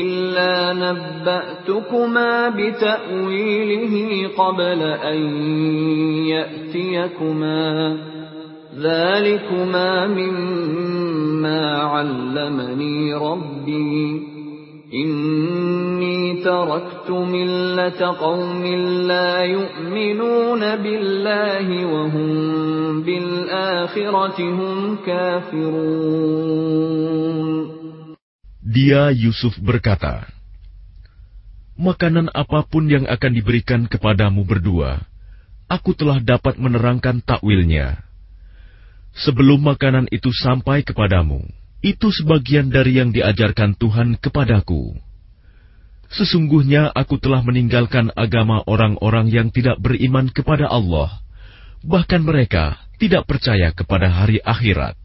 إلا 0.02 0.74
نبأتكما 0.74 2.50
بتأويله 2.50 3.94
قبل 4.38 4.82
أن 4.84 5.20
يأتيكما 6.30 7.98
ذلكما 8.78 10.08
مما 10.08 11.78
علمني 11.78 13.14
ربي 13.14 14.36
Inni 14.91 16.43
taraktu 16.43 17.15
millata 17.23 18.11
qawmin 18.19 19.07
la 19.07 19.47
yu'minuna 19.47 20.83
billahi 20.83 21.87
wa 21.87 22.11
hum 22.11 23.07
bil 23.07 23.47
kafirun. 25.07 26.51
Dia 28.67 29.15
Yusuf 29.15 29.55
berkata, 29.63 30.27
Makanan 31.79 32.35
apa 32.35 32.67
pun 32.67 32.91
yang 32.91 33.07
akan 33.07 33.31
diberikan 33.31 33.87
kepadamu 33.87 34.43
berdua, 34.43 35.07
aku 35.71 35.95
telah 35.95 36.19
dapat 36.19 36.59
menerangkan 36.59 37.23
takwilnya. 37.23 38.03
Sebelum 39.15 39.63
makanan 39.63 40.11
itu 40.11 40.35
sampai 40.35 40.83
kepadamu, 40.83 41.47
itu 41.86 42.10
sebagian 42.10 42.74
dari 42.74 42.98
yang 42.98 43.14
diajarkan 43.14 43.78
Tuhan 43.78 44.18
kepadaku. 44.18 44.98
Sesungguhnya 46.10 46.90
aku 46.90 47.22
telah 47.22 47.46
meninggalkan 47.46 48.10
agama 48.18 48.66
orang-orang 48.66 49.30
yang 49.30 49.54
tidak 49.54 49.78
beriman 49.78 50.30
kepada 50.34 50.66
Allah, 50.66 51.22
bahkan 51.86 52.26
mereka 52.26 52.82
tidak 52.98 53.30
percaya 53.30 53.70
kepada 53.70 54.10
hari 54.10 54.42
akhirat. 54.42 54.98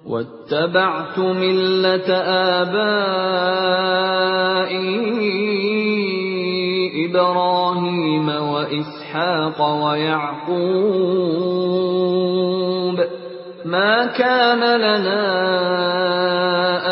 واتبعت 0.00 1.18
ملة 1.18 2.08
آبائي 2.58 2.80
إبراهيم 7.06 8.28
وإسحاق 8.28 9.58
ويعقوب 9.84 11.30
ما 13.65 14.05
كان 14.13 14.61
لنا 14.61 15.25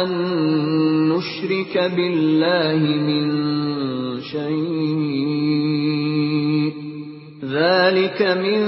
أن 0.01 0.09
نشرك 1.13 1.77
بالله 1.77 2.81
من 2.81 3.25
شيء. 4.21 5.53
ذلك 7.45 8.17
من 8.21 8.61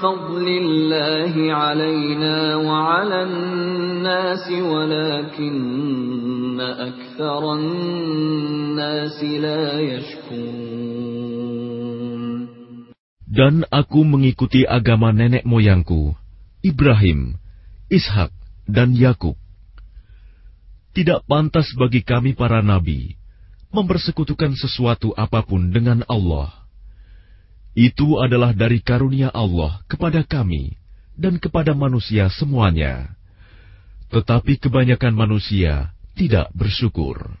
فضل 0.00 0.46
الله 0.48 1.34
علينا 1.52 2.56
وعلى 2.56 3.22
الناس 3.22 4.52
ولكن 4.64 6.60
أكثر 6.60 7.52
الناس 7.52 9.24
لا 9.24 9.80
يشكرون. 9.80 10.80
Dan 13.30 13.68
aku 13.68 14.08
mengikuti 14.08 14.64
agama 14.66 15.12
nenek 15.12 15.44
moyangku, 15.44 16.16
Ibrahim, 16.60 17.40
Ishak, 17.88 18.28
dan 18.68 18.92
Yakub. 18.92 19.36
Tidak 20.92 21.24
pantas 21.24 21.72
bagi 21.72 22.04
kami 22.04 22.36
para 22.36 22.60
nabi 22.60 23.16
mempersekutukan 23.70 24.58
sesuatu 24.58 25.14
apa 25.14 25.40
pun 25.46 25.70
dengan 25.70 26.02
Allah. 26.10 26.52
Itu 27.72 28.18
adalah 28.18 28.50
dari 28.50 28.82
karunia 28.82 29.30
Allah 29.30 29.80
kepada 29.86 30.26
kami 30.26 30.74
dan 31.14 31.38
kepada 31.38 31.72
manusia 31.72 32.26
semuanya. 32.28 33.14
Tetapi 34.10 34.58
kebanyakan 34.58 35.14
manusia 35.14 35.94
tidak 36.18 36.50
bersyukur. 36.52 37.40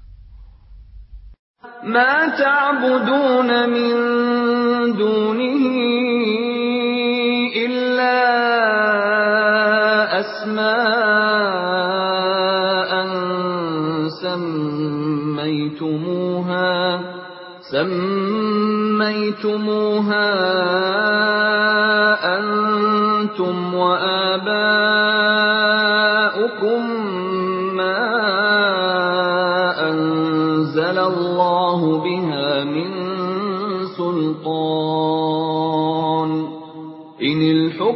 ما 1.83 2.27
تعبدون 2.37 3.69
من 3.69 3.93
دونه 4.93 5.65
إلا 7.57 8.21
أسماء 10.19 11.31
سميتموها 15.81 17.01
سميتموها 17.71 19.01
أنتم 22.37 23.73
وآباؤكم. 23.73 24.80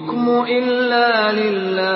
الحكم 0.05 0.45
إلا 0.45 1.33
لله. 1.33 1.89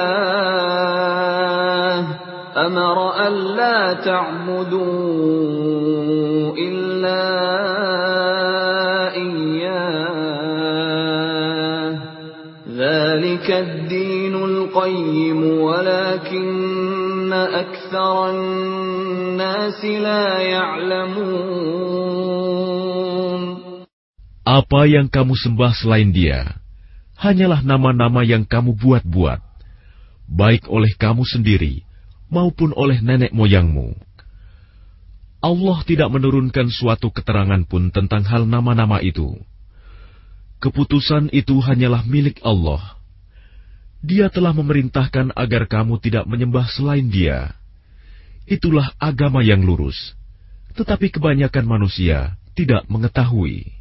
أمر 2.57 2.97
ألا 3.27 3.93
تعبدوا 4.01 4.89
إلا 6.57 7.25
إياه. 9.13 10.09
ذلك 12.73 13.51
الدين 13.51 14.35
القيم 14.35 15.61
ولكن 15.61 17.33
أكثر 17.33 18.29
الناس 18.29 19.85
لا 19.85 20.41
يعلمون. 20.41 21.69
Apa 24.49 24.89
yang 24.89 25.05
kamu 25.13 25.37
sembah 25.37 25.77
selain 25.77 26.09
Dia? 26.09 26.57
Hanyalah 27.19 27.59
nama-nama 27.59 28.23
yang 28.23 28.47
kamu 28.47 28.79
buat-buat, 28.79 29.43
baik 30.31 30.71
oleh 30.71 30.95
kamu 30.95 31.27
sendiri 31.27 31.83
maupun 32.31 32.71
oleh 32.71 33.03
nenek 33.03 33.35
moyangmu. 33.35 33.91
Allah 35.39 35.79
tidak 35.87 36.11
menurunkan 36.11 36.67
suatu 36.71 37.11
keterangan 37.11 37.63
pun 37.67 37.91
tentang 37.91 38.23
hal 38.27 38.43
nama-nama 38.47 38.99
itu. 39.03 39.39
Keputusan 40.59 41.31
itu 41.31 41.59
hanyalah 41.63 42.03
milik 42.03 42.43
Allah. 42.43 42.99
Dia 44.03 44.27
telah 44.27 44.51
memerintahkan 44.55 45.35
agar 45.35 45.67
kamu 45.67 45.99
tidak 46.03 46.27
menyembah 46.27 46.67
selain 46.71 47.07
Dia. 47.07 47.55
Itulah 48.47 48.91
agama 48.99 49.43
yang 49.43 49.63
lurus, 49.63 50.15
tetapi 50.75 51.11
kebanyakan 51.11 51.67
manusia 51.67 52.35
tidak 52.55 52.83
mengetahui. 52.91 53.78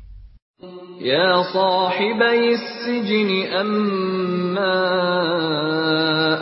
يا 1.01 1.43
صاحبي 1.55 2.55
السجن 2.55 3.31
أما 3.55 4.75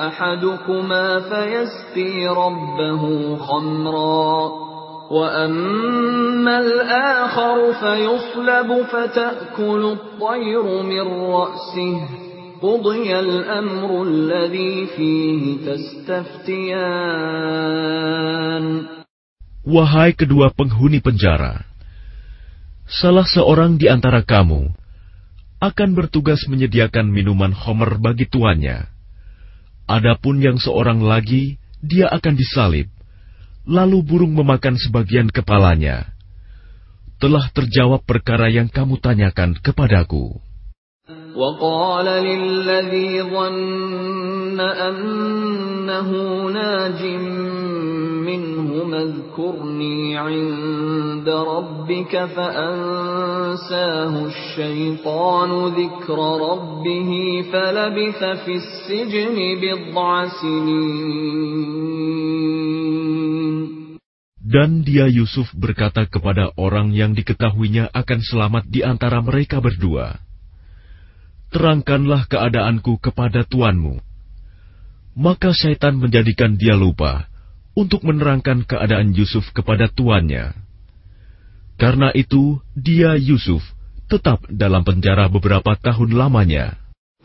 أحدكما 0.08 1.20
فيسقي 1.20 2.26
ربه 2.28 3.36
خمرا 3.36 4.52
وأما 5.10 6.58
الآخر 6.58 7.72
فيصلب 7.72 8.82
فتأكل 8.82 9.84
الطير 9.84 10.82
من 10.82 11.06
رأسه. 11.30 12.00
قضي 12.62 13.18
الأمر 13.18 14.02
الذي 14.02 14.86
فيه 14.96 15.56
تستفتيان. 15.68 16.76
Wahai 19.66 20.14
kedua 20.14 20.54
penghuni 20.54 21.02
penjara, 21.02 21.75
salah 22.86 23.26
seorang 23.26 23.76
di 23.76 23.90
antara 23.90 24.22
kamu 24.22 24.70
akan 25.58 25.90
bertugas 25.98 26.46
menyediakan 26.46 27.10
minuman 27.10 27.50
homer 27.50 27.98
bagi 27.98 28.30
tuannya. 28.30 28.86
Adapun 29.86 30.42
yang 30.42 30.58
seorang 30.58 31.02
lagi, 31.02 31.58
dia 31.82 32.10
akan 32.10 32.34
disalib, 32.34 32.90
lalu 33.66 34.02
burung 34.02 34.34
memakan 34.34 34.78
sebagian 34.78 35.30
kepalanya. 35.30 36.10
Telah 37.16 37.48
terjawab 37.50 38.04
perkara 38.04 38.52
yang 38.52 38.68
kamu 38.68 39.00
tanyakan 39.00 39.56
kepadaku. 39.58 40.36
وقال 41.35 42.05
للذي 42.05 43.23
ظن 43.23 44.59
أنه 44.59 46.09
ناج 46.51 47.05
منهم 48.27 48.93
اذكرني 48.93 50.17
عند 50.17 51.29
ربك 51.29 52.25
فأنساه 52.25 54.25
الشيطان 54.25 55.67
ذكر 55.67 56.17
ربه 56.51 57.41
فلبث 57.51 58.23
في 58.45 58.55
السجن 58.55 59.37
بضع 59.61 60.27
سنين 60.41 61.81
Dan 64.51 64.83
dia 64.83 65.07
Yusuf 65.07 65.47
berkata 65.55 66.11
kepada 66.11 66.51
orang 66.59 66.91
yang 66.91 67.15
diketahuinya 67.15 67.87
akan 67.95 68.19
selamat 68.19 68.67
di 68.67 68.83
antara 68.83 69.23
mereka 69.23 69.63
berdua, 69.63 70.19
terangkanlah 71.56 72.28
keadaanku 72.28 73.00
kepada 73.00 73.48
tuanmu. 73.48 73.96
Maka 75.16 75.56
syaitan 75.56 75.96
menjadikan 75.96 76.60
dia 76.60 76.76
lupa 76.76 77.32
untuk 77.72 78.04
menerangkan 78.04 78.68
keadaan 78.68 79.16
Yusuf 79.16 79.48
kepada 79.56 79.88
tuannya. 79.88 80.52
Karena 81.80 82.12
itu, 82.12 82.60
dia 82.76 83.16
Yusuf 83.16 83.64
tetap 84.12 84.44
dalam 84.52 84.84
penjara 84.84 85.32
beberapa 85.32 85.72
tahun 85.80 86.12
lamanya. 86.12 86.76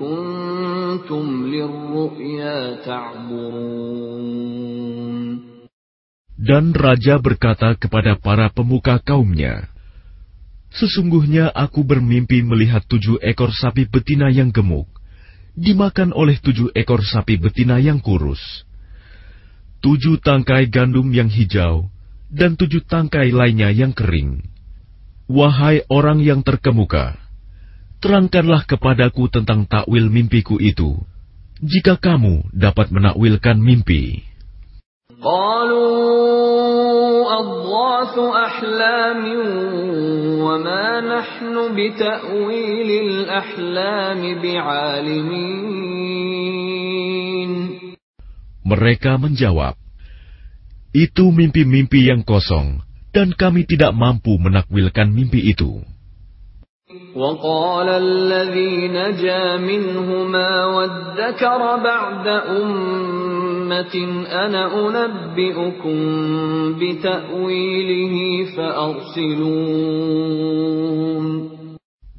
كنتم 0.00 1.26
للرؤيا 1.46 2.58
تعبرون 2.86 4.30
Dan 6.40 6.72
raja 6.72 7.20
berkata 7.20 7.76
kepada 7.76 8.16
para 8.16 8.48
pemuka 8.48 8.96
kaumnya, 8.96 9.68
Sesungguhnya 10.70 11.50
aku 11.50 11.82
bermimpi 11.82 12.46
melihat 12.46 12.86
tujuh 12.86 13.18
ekor 13.20 13.50
sapi 13.50 13.90
betina 13.90 14.30
yang 14.30 14.54
gemuk, 14.54 14.86
dimakan 15.58 16.14
oleh 16.14 16.38
tujuh 16.38 16.70
ekor 16.72 17.02
sapi 17.02 17.36
betina 17.42 17.82
yang 17.82 17.98
kurus. 17.98 18.40
Tujuh 19.82 20.22
tangkai 20.22 20.70
gandum 20.70 21.10
yang 21.10 21.26
hijau, 21.26 21.90
dan 22.30 22.54
tujuh 22.54 22.86
tangkai 22.86 23.34
lainnya 23.34 23.74
yang 23.74 23.90
kering. 23.90 24.46
Wahai 25.26 25.82
orang 25.90 26.22
yang 26.22 26.46
terkemuka, 26.46 27.18
terangkanlah 28.05 28.69
kepadaku 28.69 29.33
tentang 29.33 29.65
takwil 29.65 30.13
mimpiku 30.13 30.61
itu, 30.61 30.93
jika 31.57 31.97
kamu 31.97 32.45
dapat 32.53 32.93
menakwilkan 32.93 33.57
mimpi. 33.57 34.21
Mereka 48.65 49.17
menjawab, 49.17 49.73
itu 50.93 51.25
mimpi-mimpi 51.33 52.13
yang 52.13 52.21
kosong, 52.21 52.85
dan 53.09 53.33
kami 53.33 53.65
tidak 53.65 53.97
mampu 53.97 54.37
menakwilkan 54.37 55.09
mimpi 55.09 55.49
itu. 55.49 55.94
وقال 57.14 57.88
الذي 57.88 58.88
نجا 58.90 59.56
منهما 59.62 60.50
وادكر 60.66 61.60
بعد 61.78 62.26
أمة 62.58 63.94
أنا 64.26 64.62
أنبئكم 64.74 65.98
بتأويله 66.78 68.14
فأرسلون 68.56 69.80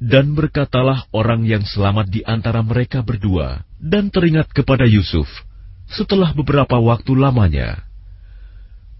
Dan 0.02 0.34
berkatalah 0.34 1.06
orang 1.14 1.46
yang 1.46 1.62
selamat 1.62 2.10
di 2.10 2.26
antara 2.26 2.58
mereka 2.64 3.06
berdua, 3.06 3.62
dan 3.78 4.10
teringat 4.10 4.50
kepada 4.50 4.82
Yusuf, 4.82 5.30
setelah 5.86 6.34
beberapa 6.34 6.74
waktu 6.82 7.14
lamanya. 7.14 7.86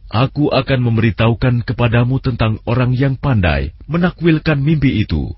Aku 0.09 0.53
akan 0.55 0.79
memberitahukan 0.79 1.67
kepadamu 1.67 2.23
tentang 2.23 2.63
orang 2.69 2.95
yang 2.95 3.19
pandai 3.19 3.75
menakwilkan 3.91 4.63
mimpi 4.63 5.03
itu. 5.03 5.35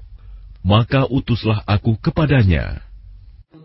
maka 0.66 1.08
utuslah 1.08 1.64
aku 1.64 1.96
kepadanya. 2.02 2.84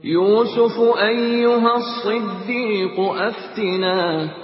Yusuf 0.05 0.77
ayyuhas 0.77 2.05
siddiq 2.05 2.97
aftinah. 2.99 4.44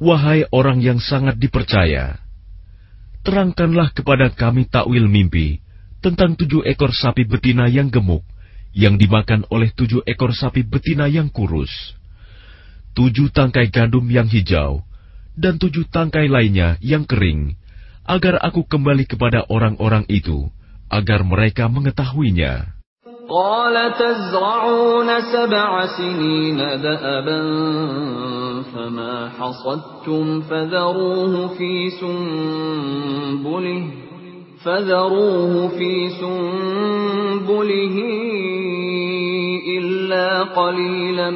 wahai 0.00 0.44
orang 0.52 0.80
yang 0.84 1.00
sangat 1.00 1.40
dipercaya, 1.40 2.20
terangkanlah 3.24 3.90
kepada 3.96 4.30
kami 4.32 4.68
takwil 4.68 5.08
mimpi 5.08 5.60
tentang 6.04 6.36
tujuh 6.36 6.62
ekor 6.68 6.92
sapi 6.92 7.26
betina 7.26 7.66
yang 7.66 7.90
gemuk 7.90 8.22
yang 8.76 9.00
dimakan 9.00 9.48
oleh 9.48 9.72
tujuh 9.72 10.04
ekor 10.04 10.36
sapi 10.36 10.60
betina 10.60 11.08
yang 11.08 11.32
kurus, 11.32 11.72
tujuh 12.92 13.32
tangkai 13.32 13.72
gandum 13.72 14.04
yang 14.12 14.28
hijau, 14.28 14.84
dan 15.32 15.56
tujuh 15.56 15.88
tangkai 15.88 16.28
lainnya 16.28 16.76
yang 16.84 17.08
kering, 17.08 17.56
agar 18.04 18.36
aku 18.44 18.68
kembali 18.68 19.08
kepada 19.08 19.48
orang-orang 19.48 20.04
itu, 20.12 20.52
agar 20.92 21.24
mereka 21.24 21.72
mengetahuinya. 21.72 22.76
قال 23.26 23.74
تزرعون 23.98 25.10
سبع 25.34 25.70
سنين 25.98 26.58
دأبا 26.78 27.40
فما 28.70 29.28
حصدتم 29.28 30.40
فذروه 30.40 31.48
في 31.58 31.90
سنبله 32.00 33.82
فذروه 34.64 35.68
في 35.68 36.08
سنبله 36.20 37.96
إلا 39.78 40.42
قليلا 40.42 41.30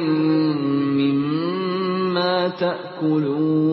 مما 0.99 2.47
تأكلون 2.47 3.71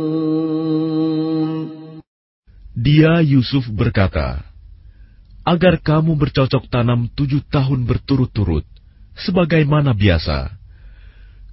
Dia 2.79 3.21
Yusuf 3.27 3.67
berkata, 3.75 4.49
agar 5.43 5.83
kamu 5.83 6.15
bercocok 6.15 6.71
tanam 6.71 7.11
tujuh 7.11 7.43
tahun 7.51 7.83
berturut-turut, 7.85 8.63
sebagaimana 9.19 9.93
biasa. 9.99 10.55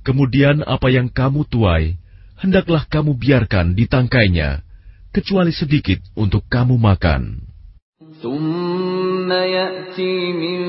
Kemudian 0.06 0.62
apa 0.62 0.94
yang 0.94 1.10
kamu 1.10 1.50
tuai, 1.50 1.98
hendaklah 2.40 2.86
kamu 2.88 3.16
biarkan 3.16 3.74
di 3.74 3.88
tangkainya, 3.88 4.62
kecuali 5.16 5.56
sedikit 5.56 6.00
untuk 6.16 6.44
kamu 6.52 6.76
makan. 6.76 7.46
ثم 8.22 9.32
يأتي 9.32 10.34
من 10.34 10.62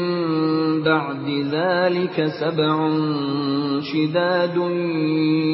بعد 0.82 1.26
ذلك 1.50 2.26
سبع 2.40 2.90
شداد 3.80 4.56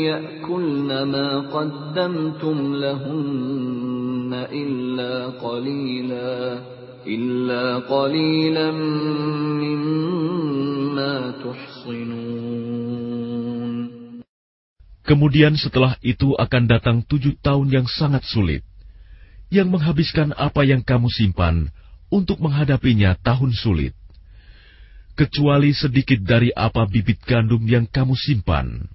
يأكلن 0.03 1.03
ما 1.03 1.38
قدمتم 1.38 2.74
لهن 2.74 4.46
إلا 4.53 5.26
قليلا 5.26 6.59
إلا 7.07 7.78
قليلا 7.78 8.70
مما 9.62 11.30
تحصنون 11.30 12.25
Kemudian 15.08 15.55
setelah 15.55 15.95
itu 16.03 16.36
akan 16.36 16.68
datang 16.68 16.99
tujuh 16.99 17.39
tahun 17.39 17.72
yang 17.72 17.88
sangat 17.88 18.28
sulit, 18.28 18.60
yang 19.47 19.72
menghabiskan 19.72 20.36
apa 20.36 20.68
yang 20.68 20.84
kamu 20.84 21.08
simpan 21.08 21.72
untuk 22.12 22.43
menghadapinya 22.43 23.16
tahun 23.24 23.55
sulit, 23.55 23.95
kecuali 25.16 25.72
sedikit 25.72 26.20
dari 26.20 26.51
apa 26.51 26.84
bibit 26.84 27.24
gandum 27.24 27.64
yang 27.64 27.88
kamu 27.88 28.20
simpan. 28.20 28.91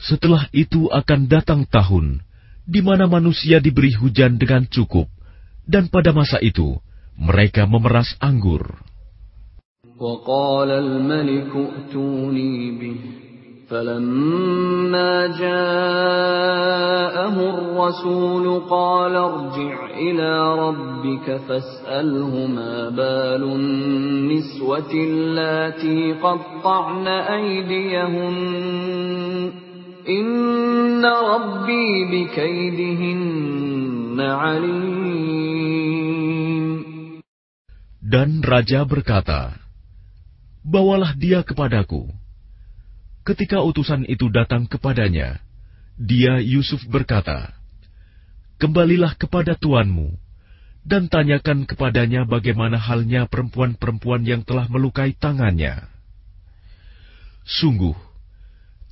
Setelah 0.00 0.50
itu 0.52 0.92
akan 0.92 1.30
datang 1.30 1.64
tahun 1.64 2.20
di 2.64 2.80
mana 2.80 3.04
manusia 3.04 3.60
diberi 3.60 3.92
hujan 3.92 4.40
dengan 4.40 4.64
cukup, 4.68 5.08
dan 5.68 5.88
pada 5.92 6.12
masa 6.16 6.40
itu 6.40 6.80
mereka 7.16 7.68
memeras 7.68 8.16
anggur. 8.20 8.80
وقال 9.94 10.70
الملك 10.70 11.54
ائتوني 11.54 12.70
به 12.82 12.96
فلما 13.70 15.26
جاءه 15.38 16.56
الرسول 17.54 18.60
قال 18.60 19.16
ارجع 19.16 19.86
إلى 19.94 20.58
ربك 20.58 21.36
فاسأله 21.48 22.46
ما 22.46 22.88
بال 22.88 23.42
النسوة 23.44 24.92
اللاتي 24.92 26.12
قطعن 26.12 27.06
أيديهن 27.38 28.34
Inna 30.09 31.13
Rabbi 31.13 32.09
bikaidihinna 32.09 34.27
alim. 34.41 34.81
Dan 38.01 38.41
Raja 38.41 38.89
berkata, 38.89 39.53
Bawalah 40.65 41.13
dia 41.13 41.45
kepadaku. 41.45 42.09
Ketika 43.21 43.61
utusan 43.61 44.09
itu 44.09 44.33
datang 44.33 44.65
kepadanya, 44.65 45.45
dia 45.93 46.41
Yusuf 46.41 46.81
berkata, 46.89 47.53
Kembalilah 48.57 49.13
kepada 49.13 49.53
tuanmu, 49.53 50.17
dan 50.81 51.05
tanyakan 51.05 51.69
kepadanya 51.69 52.25
bagaimana 52.25 52.81
halnya 52.81 53.29
perempuan-perempuan 53.29 54.25
yang 54.25 54.41
telah 54.41 54.65
melukai 54.73 55.13
tangannya. 55.13 55.85
Sungguh, 57.45 58.08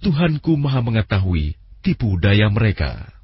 Tuhanku 0.04 0.58
maha 0.58 0.82
mengetahui 0.82 1.56
tipu 1.84 2.18
daya 2.22 2.50
mereka. 2.50 3.18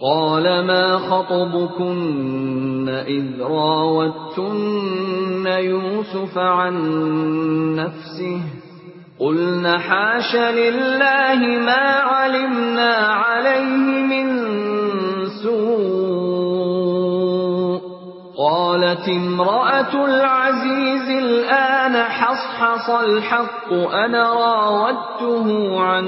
قال 0.00 0.64
ما 0.64 0.98
خطبكن 0.98 2.88
إذ 2.88 3.40
راوتن 3.40 5.46
يوسف 5.46 6.38
عن 6.38 6.74
نفسه 7.76 8.40
قلن 9.20 9.78
حاش 9.78 10.36
لله 10.36 11.38
ما 11.60 11.84
علمنا 12.00 12.94
عليه 12.96 13.76
من 14.08 14.28
سوء 15.42 16.19
قالت 18.39 19.09
امرأة 19.09 20.05
العزيز 20.05 21.07
الآن 21.23 21.95
حصحص 22.03 22.89
الحق 22.89 23.73
أنا 23.73 24.23
راودته 24.33 25.47
عن 25.81 26.05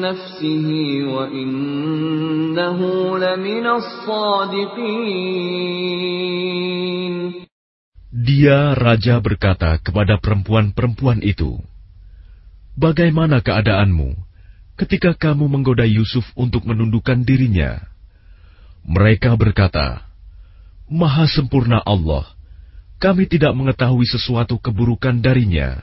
نفسه 0.00 0.68
وإنه 1.08 2.78
لمن 3.18 3.66
الصادقين 3.66 5.16
Dia 8.16 8.74
raja 8.74 9.22
berkata 9.22 9.78
kepada 9.78 10.18
perempuan-perempuan 10.18 11.22
itu, 11.22 11.62
Bagaimana 12.76 13.40
keadaanmu 13.40 14.12
ketika 14.76 15.16
kamu 15.16 15.48
menggoda 15.48 15.88
Yusuf 15.88 16.28
untuk 16.36 16.68
menundukkan 16.68 17.24
dirinya? 17.24 17.80
Mereka 18.84 19.32
berkata, 19.40 20.04
Maha 20.91 21.23
sempurna 21.23 21.79
Allah, 21.79 22.27
kami 22.99 23.23
tidak 23.23 23.55
mengetahui 23.55 24.03
sesuatu 24.03 24.59
keburukan 24.59 25.23
darinya. 25.23 25.79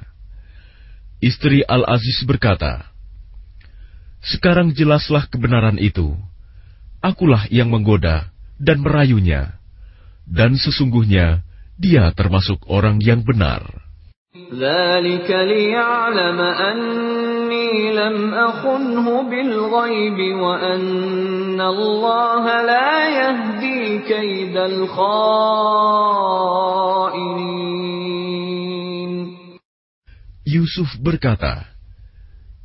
Istri 1.25 1.65
Al-Aziz 1.65 2.29
berkata, 2.29 2.93
Sekarang 4.21 4.77
jelaslah 4.77 5.25
kebenaran 5.33 5.81
itu. 5.81 6.13
Akulah 7.01 7.49
yang 7.49 7.73
menggoda 7.73 8.29
dan 8.61 8.85
merayunya. 8.85 9.57
Dan 10.29 10.61
sesungguhnya 10.61 11.41
dia 11.81 12.13
termasuk 12.13 12.69
orang 12.69 13.01
yang 13.01 13.25
benar. 13.25 13.88
ذلك 14.34 15.30
ليعلم 15.30 16.40
أني 16.42 17.94
لم 17.94 18.34
أخنه 18.34 19.30
بالغيب 19.30 20.36
وأن 20.36 21.62
الله 21.62 22.44
لا 22.66 23.10
يهدي 23.10 24.00
كيد 24.10 24.58
الخائنين 24.58 25.14
Yusuf 30.44 30.90
berkata, 31.02 31.66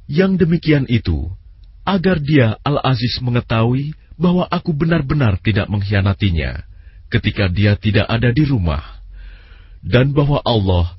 Yang 0.08 0.44
demikian 0.44 0.84
itu, 0.88 1.28
agar 1.84 2.16
dia 2.20 2.56
Al-Aziz 2.64 3.20
mengetahui 3.20 3.92
bahwa 4.16 4.48
aku 4.48 4.72
benar-benar 4.72 5.36
tidak 5.40 5.68
mengkhianatinya 5.72 6.64
ketika 7.08 7.48
dia 7.48 7.76
tidak 7.80 8.04
ada 8.08 8.32
di 8.32 8.44
rumah, 8.44 8.82
dan 9.80 10.12
bahwa 10.12 10.42
Allah 10.44 10.98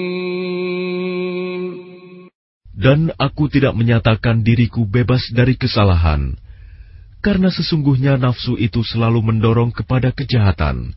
Dan 2.80 3.08
aku 3.16 3.48
tidak 3.48 3.72
menyatakan 3.72 4.44
diriku 4.44 4.84
bebas 4.84 5.32
dari 5.32 5.56
kesalahan, 5.56 6.36
karena 7.24 7.48
sesungguhnya 7.48 8.20
nafsu 8.20 8.60
itu 8.60 8.84
selalu 8.84 9.24
mendorong 9.24 9.72
kepada 9.72 10.12
kejahatan, 10.12 10.92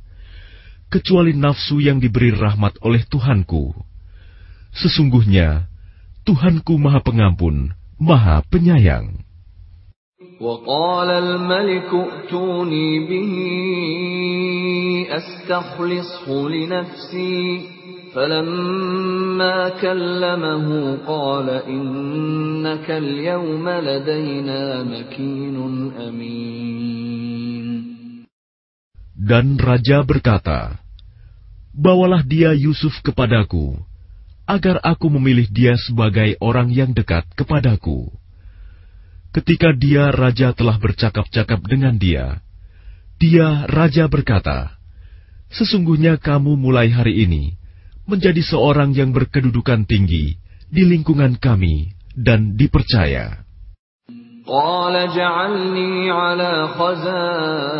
kecuali 0.92 1.32
nafsu 1.32 1.80
yang 1.80 2.04
diberi 2.04 2.36
rahmat 2.36 2.76
oleh 2.84 3.08
Tuhanku. 3.08 3.72
Sesungguhnya 4.76 5.72
Tuhanku 6.28 6.76
Maha 6.76 7.00
Pengampun, 7.00 7.72
Maha 7.96 8.44
Penyayang. 8.52 9.24
وقال 10.40 11.10
الملك 11.12 11.92
ائتوني 11.92 12.90
به 13.12 13.36
أستخلصه 15.12 16.28
لنفسي 16.50 17.40
فلما 18.14 19.70
كلمه 19.82 20.68
قال 21.08 21.48
إنك 21.50 22.88
اليوم 22.92 23.66
لدينا 23.70 24.62
مكين 24.84 25.58
أمين 25.94 27.68
Dan 29.20 29.62
raja 29.62 30.02
berkata, 30.02 30.82
Bawalah 31.76 32.26
dia 32.26 32.50
Yusuf 32.58 32.98
kepadaku, 33.06 33.78
agar 34.50 34.82
aku 34.82 35.06
memilih 35.12 35.46
dia 35.54 35.78
sebagai 35.78 36.34
orang 36.42 36.74
yang 36.74 36.98
dekat 36.98 37.28
kepadaku. 37.38 38.10
Ketika 39.30 39.70
dia 39.78 40.10
raja 40.10 40.50
telah 40.58 40.82
bercakap-cakap 40.82 41.62
dengan 41.70 41.94
dia, 42.02 42.42
dia 43.22 43.70
raja 43.70 44.10
berkata, 44.10 44.74
Sesungguhnya 45.54 46.18
kamu 46.18 46.58
mulai 46.58 46.90
hari 46.90 47.22
ini 47.30 47.60
menjadi 48.10 48.42
seorang 48.42 48.94
yang 48.98 49.14
berkedudukan 49.14 49.86
tinggi 49.86 50.38
di 50.70 50.84
lingkungan 50.86 51.38
kami 51.38 51.94
dan 52.18 52.58
dipercaya. 52.58 53.50
قال 54.50 54.96
اجعلني 54.96 56.10
على 56.10 56.68
خزائن 56.74 57.78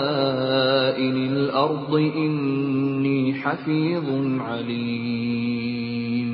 الأرض 1.34 1.94
إني 1.98 3.34
حفيظ 3.42 4.08
عليم 4.38 6.30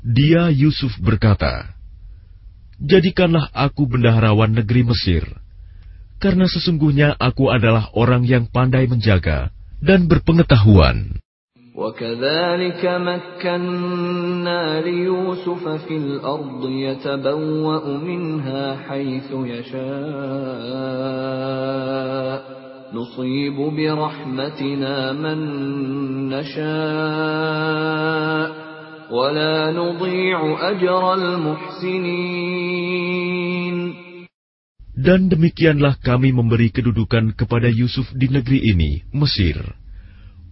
Dia 0.00 0.48
Yusuf 0.48 0.96
berkata, 1.04 1.76
Jadikanlah 2.80 3.52
aku 3.52 3.84
bendaharawan 3.84 4.56
negeri 4.56 4.88
Mesir, 4.88 5.28
karena 6.16 6.48
sesungguhnya 6.48 7.12
aku 7.20 7.52
adalah 7.52 7.92
orang 7.92 8.24
yang 8.24 8.48
pandai 8.48 8.88
menjaga 8.88 9.52
dan 9.84 10.08
berpengetahuan. 10.08 11.20
وكذلك 11.75 12.85
مكنا 12.85 14.81
ليوسف 14.81 15.67
في 15.67 15.97
الأرض 15.97 16.69
يتبوأ 16.69 17.97
منها 17.97 18.75
حيث 18.75 19.31
يشاء. 19.31 19.75
نصيب 22.95 23.55
برحمتنا 23.55 25.11
من 25.13 25.39
نشاء. 26.29 26.65
ولا 29.11 29.71
نضيع 29.71 30.69
أجر 30.71 31.13
المحسنين. 31.13 32.35
Dan 34.95 35.27
demikianlah 35.27 35.99
kami 35.99 36.31
memberi 36.31 36.71
kedudukan 36.71 37.35
kepada 37.35 37.67
Yusuf 37.67 38.07
di 38.15 38.31
negeri 38.31 38.63
ini, 38.63 39.03
Mesir. 39.11 39.84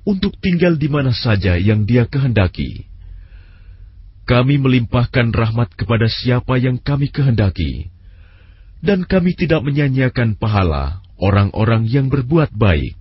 Untuk 0.04 0.36
tinggal 0.40 0.76
di 0.76 0.92
mana 0.92 1.16
saja 1.16 1.56
yang 1.56 1.88
Dia 1.88 2.08
kehendaki. 2.08 2.88
Kami 4.24 4.56
melimpahkan 4.56 5.36
rahmat 5.36 5.76
kepada 5.76 6.08
siapa 6.08 6.56
yang 6.56 6.80
kami 6.80 7.12
kehendaki, 7.12 7.92
dan 8.80 9.04
kami 9.04 9.36
tidak 9.36 9.64
menyanyiakan 9.68 10.40
pahala 10.40 11.04
orang-orang 11.20 11.88
yang 11.88 12.08
berbuat 12.08 12.56
baik. 12.56 12.96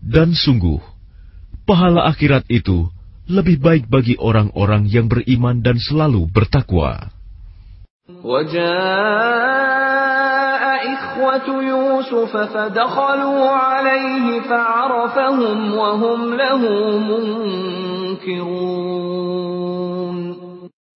Dan 0.00 0.28
sungguh, 0.32 0.80
pahala 1.68 2.08
akhirat 2.08 2.48
itu 2.48 2.88
lebih 3.30 3.62
baik 3.62 3.86
bagi 3.86 4.18
orang-orang 4.18 4.90
yang 4.90 5.06
beriman 5.06 5.62
dan 5.62 5.78
selalu 5.78 6.26
bertakwa. 6.26 7.14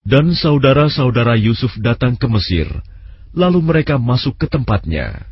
Dan 0.05 0.27
saudara-saudara 0.37 1.35
Yusuf 1.41 1.73
datang 1.81 2.19
ke 2.19 2.27
Mesir, 2.29 2.69
lalu 3.33 3.63
mereka 3.63 3.97
masuk 3.97 4.37
ke 4.37 4.51
tempatnya. 4.51 5.25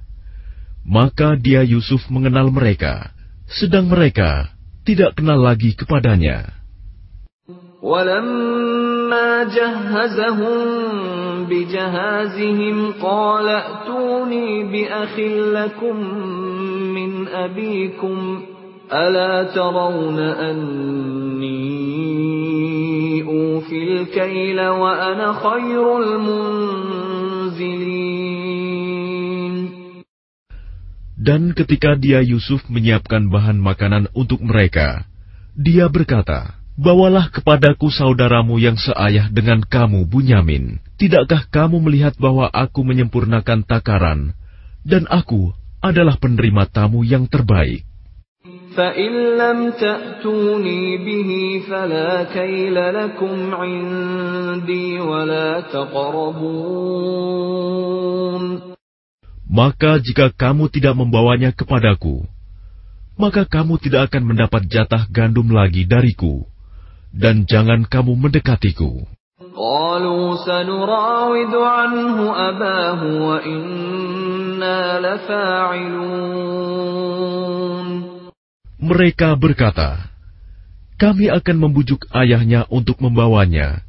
Maka 0.87 1.35
dia 1.39 1.67
Yusuf 1.67 2.07
mengenal 2.09 2.49
mereka, 2.49 3.11
sedang 3.47 3.91
mereka 3.91 4.55
tidak 4.83 5.15
kenal 5.19 5.39
lagi 5.39 5.77
kepadanya. 5.79 6.62
ولما 7.82 9.43
جهزهم 9.43 10.58
بجهازهم 11.50 12.91
قال 13.02 13.48
ائتوني 13.48 14.64
بأخ 14.64 15.20
لكم 15.54 15.98
من 16.93 17.28
أبيكم 17.28 18.41
ألا 18.93 19.43
ترون 19.43 20.20
أني 20.20 21.58
أوفي 23.24 23.84
الكيل 23.84 24.62
وأنا 24.62 25.34
خير 25.34 25.98
المنزلين 26.04 26.78
Dan 31.18 31.52
ketika 31.52 32.00
dia 32.00 32.24
Yusuf 32.24 32.64
menyiapkan 32.72 33.28
bahan 33.28 33.60
makanan 33.60 34.08
untuk 34.16 34.39
mereka, 34.39 35.04
dia 35.60 35.91
berkata, 35.91 36.56
Bawalah 36.73 37.29
kepadaku 37.29 37.93
saudaramu 37.93 38.57
yang 38.57 38.81
seayah 38.81 39.29
dengan 39.29 39.61
kamu, 39.61 40.09
Bunyamin. 40.09 40.81
Tidakkah 40.97 41.45
kamu 41.53 41.85
melihat 41.85 42.16
bahwa 42.16 42.49
aku 42.49 42.81
menyempurnakan 42.81 43.68
takaran, 43.68 44.33
dan 44.81 45.05
aku 45.12 45.53
adalah 45.85 46.16
penerima 46.16 46.64
tamu 46.73 47.05
yang 47.05 47.29
terbaik? 47.29 47.85
Maka 59.53 59.93
jika 60.01 60.27
kamu 60.33 60.64
tidak 60.73 60.95
membawanya 60.97 61.53
kepadaku, 61.53 62.25
maka 63.20 63.45
kamu 63.45 63.77
tidak 63.77 64.09
akan 64.09 64.25
mendapat 64.25 64.64
jatah 64.73 65.05
gandum 65.12 65.53
lagi 65.53 65.85
dariku 65.85 66.49
dan 67.13 67.45
jangan 67.45 67.85
kamu 67.85 68.17
mendekatiku. 68.17 69.05
Mereka 78.83 79.29
berkata, 79.39 79.91
kami 80.99 81.27
akan 81.31 81.57
membujuk 81.59 82.09
ayahnya 82.17 82.67
untuk 82.73 82.99
membawanya, 82.99 83.85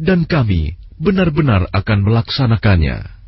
dan 0.00 0.26
kami 0.26 0.74
benar-benar 0.98 1.68
akan 1.70 1.98
melaksanakannya. 2.02 3.21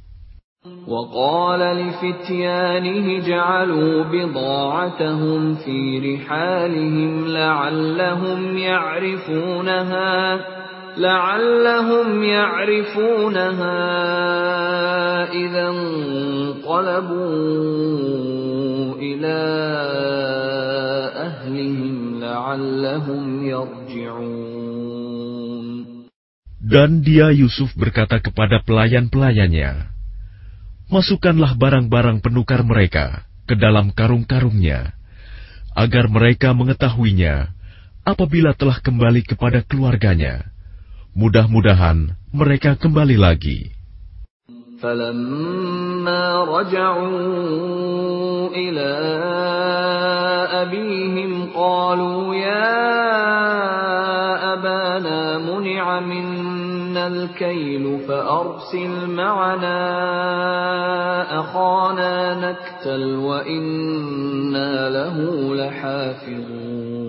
وقال 0.88 1.60
لفتيانه 1.60 3.28
جعلوا 3.28 4.04
بضاعتهم 4.04 5.56
في 5.56 6.00
رحالهم 6.00 7.28
لعلهم 7.28 8.58
يعرفونها 8.58 10.40
لعلهم 10.98 12.24
يعرفونها 12.24 13.80
إذا 15.32 15.68
انقلبوا 15.70 17.00
إلى 19.00 19.40
أهلهم 21.16 22.20
لعلهم 22.20 23.46
يرجعون 23.48 24.60
Dan 26.70 27.02
dia 27.02 27.34
Yusuf 27.34 27.74
berkata 27.74 28.22
kepada 28.22 28.62
pelayan-pelayannya, 28.62 29.93
masukkanlah 30.94 31.54
barang-barang 31.54 32.20
penukar 32.26 32.66
mereka 32.66 33.30
ke 33.46 33.54
dalam 33.54 33.94
karung-karungnya, 33.94 34.94
agar 35.78 36.10
mereka 36.10 36.54
mengetahuinya 36.58 37.54
apabila 38.06 38.58
telah 38.58 38.82
kembali 38.82 39.22
kepada 39.26 39.62
keluarganya. 39.66 40.50
Mudah-mudahan 41.14 42.18
mereka 42.34 42.78
kembali 42.78 43.18
lagi. 43.18 43.80
فلما 44.80 46.24
رجعوا 46.48 47.20
إلى 48.56 48.92
أبيهم 50.64 51.52
قالوا 51.52 52.36
يا 52.36 52.80
أبانا 54.56 55.38
منع 55.44 56.00
منا 56.00 56.53
الكيل 57.04 58.00
فأرسل 58.08 59.10
معنا 59.10 59.80
أخانا 61.40 62.14
نكتل 62.46 63.04
وإنا 63.16 64.90
له 64.90 65.18
لحافظون 65.56 67.00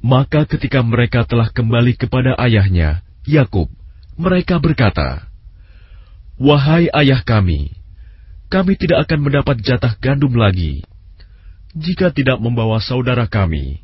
Maka 0.00 0.48
ketika 0.48 0.80
mereka 0.80 1.28
telah 1.28 1.52
kembali 1.52 1.92
kepada 1.92 2.32
ayahnya, 2.40 3.04
Yakub, 3.28 3.68
mereka 4.16 4.56
berkata, 4.56 5.28
Wahai 6.40 6.88
ayah 6.88 7.20
kami, 7.20 7.68
kami 8.48 8.80
tidak 8.80 9.04
akan 9.04 9.28
mendapat 9.28 9.60
jatah 9.60 9.92
gandum 10.00 10.32
lagi 10.34 10.82
jika 11.76 12.10
tidak 12.10 12.42
membawa 12.42 12.82
saudara 12.82 13.28
kami. 13.30 13.83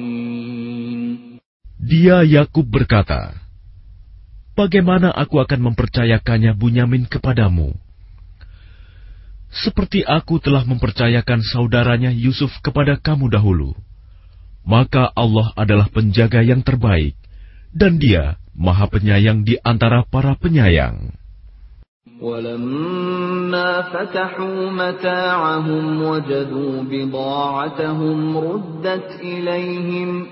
Dia 1.80 2.24
Yakub 2.26 2.66
berkata, 2.66 3.36
Bagaimana 4.56 5.12
aku 5.12 5.36
akan 5.38 5.70
mempercayakannya 5.70 6.56
Bunyamin 6.56 7.04
kepadamu? 7.04 7.76
Seperti 9.52 10.00
aku 10.00 10.40
telah 10.40 10.64
mempercayakan 10.64 11.44
saudaranya 11.44 12.08
Yusuf 12.10 12.50
kepada 12.64 12.96
kamu 12.96 13.28
dahulu. 13.28 13.76
Maka 14.66 15.12
Allah 15.12 15.52
adalah 15.54 15.86
penjaga 15.92 16.42
yang 16.42 16.64
terbaik, 16.64 17.14
dan 17.70 18.00
dia 18.00 18.40
maha 18.56 18.88
penyayang 18.90 19.44
di 19.46 19.60
antara 19.60 20.02
para 20.08 20.34
penyayang. 20.34 21.14
ولما 22.16 23.92
فتحوا 23.92 24.70
متاعهم 24.72 26.02
وجدوا 26.02 26.74
بضاعتهم 26.82 28.18
ردت 28.36 29.08
إليهم 29.20 30.26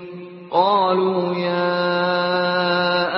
قالوا 0.51 1.35
يا 1.35 1.75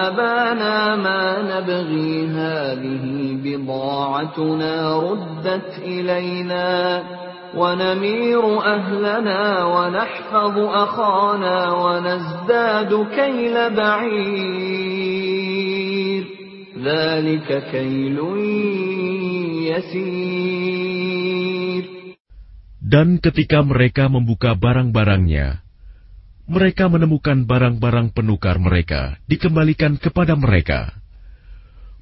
أبانا 0.08 0.96
ما 0.96 1.42
نبغي 1.42 2.28
هذه 2.28 3.38
بضاعتنا 3.44 5.00
ردت 5.00 5.78
إلينا 5.84 7.04
ونمير 7.56 8.44
أهلنا 8.66 9.66
ونحفظ 9.66 10.58
أخانا 10.60 11.72
ونزداد 11.74 12.92
كيل 13.16 13.70
بعير 13.76 15.18
ذلك 16.84 17.64
كيل 17.72 18.18
يسير 19.72 20.38
Dan 22.88 23.20
ketika 23.20 23.60
mereka 23.68 24.08
membuka 24.08 24.56
barang-barangnya, 24.56 25.60
mereka 26.53 26.85
menemukan 26.93 27.49
barang-barang 27.49 28.13
penukar 28.13 28.61
mereka 28.61 29.17
dikembalikan 29.25 29.97
kepada 29.97 30.37
mereka. 30.37 30.93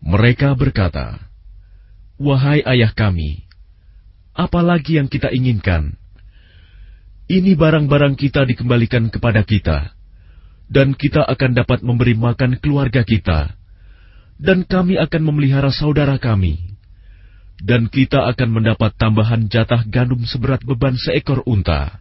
Mereka 0.03 0.59
berkata, 0.59 1.23
"Wahai 2.19 2.67
ayah 2.67 2.91
kami, 2.91 3.47
apalagi 4.35 4.99
yang 4.99 5.07
kita 5.07 5.31
inginkan? 5.31 5.95
Ini 7.31 7.55
barang-barang 7.55 8.19
kita 8.19 8.43
dikembalikan 8.43 9.07
kepada 9.07 9.47
kita, 9.47 9.95
dan 10.67 10.99
kita 10.99 11.23
akan 11.23 11.55
dapat 11.55 11.87
memberi 11.87 12.19
makan 12.19 12.59
keluarga 12.59 13.07
kita, 13.07 13.55
dan 14.35 14.67
kami 14.67 14.99
akan 14.99 15.23
memelihara 15.31 15.71
saudara 15.71 16.19
kami." 16.19 16.75
Dan 17.61 17.93
kita 17.93 18.25
akan 18.25 18.57
mendapat 18.57 18.97
tambahan 18.97 19.47
jatah 19.53 19.85
gandum 19.85 20.25
seberat 20.25 20.65
beban 20.65 20.97
seekor 20.97 21.45
unta 21.45 22.01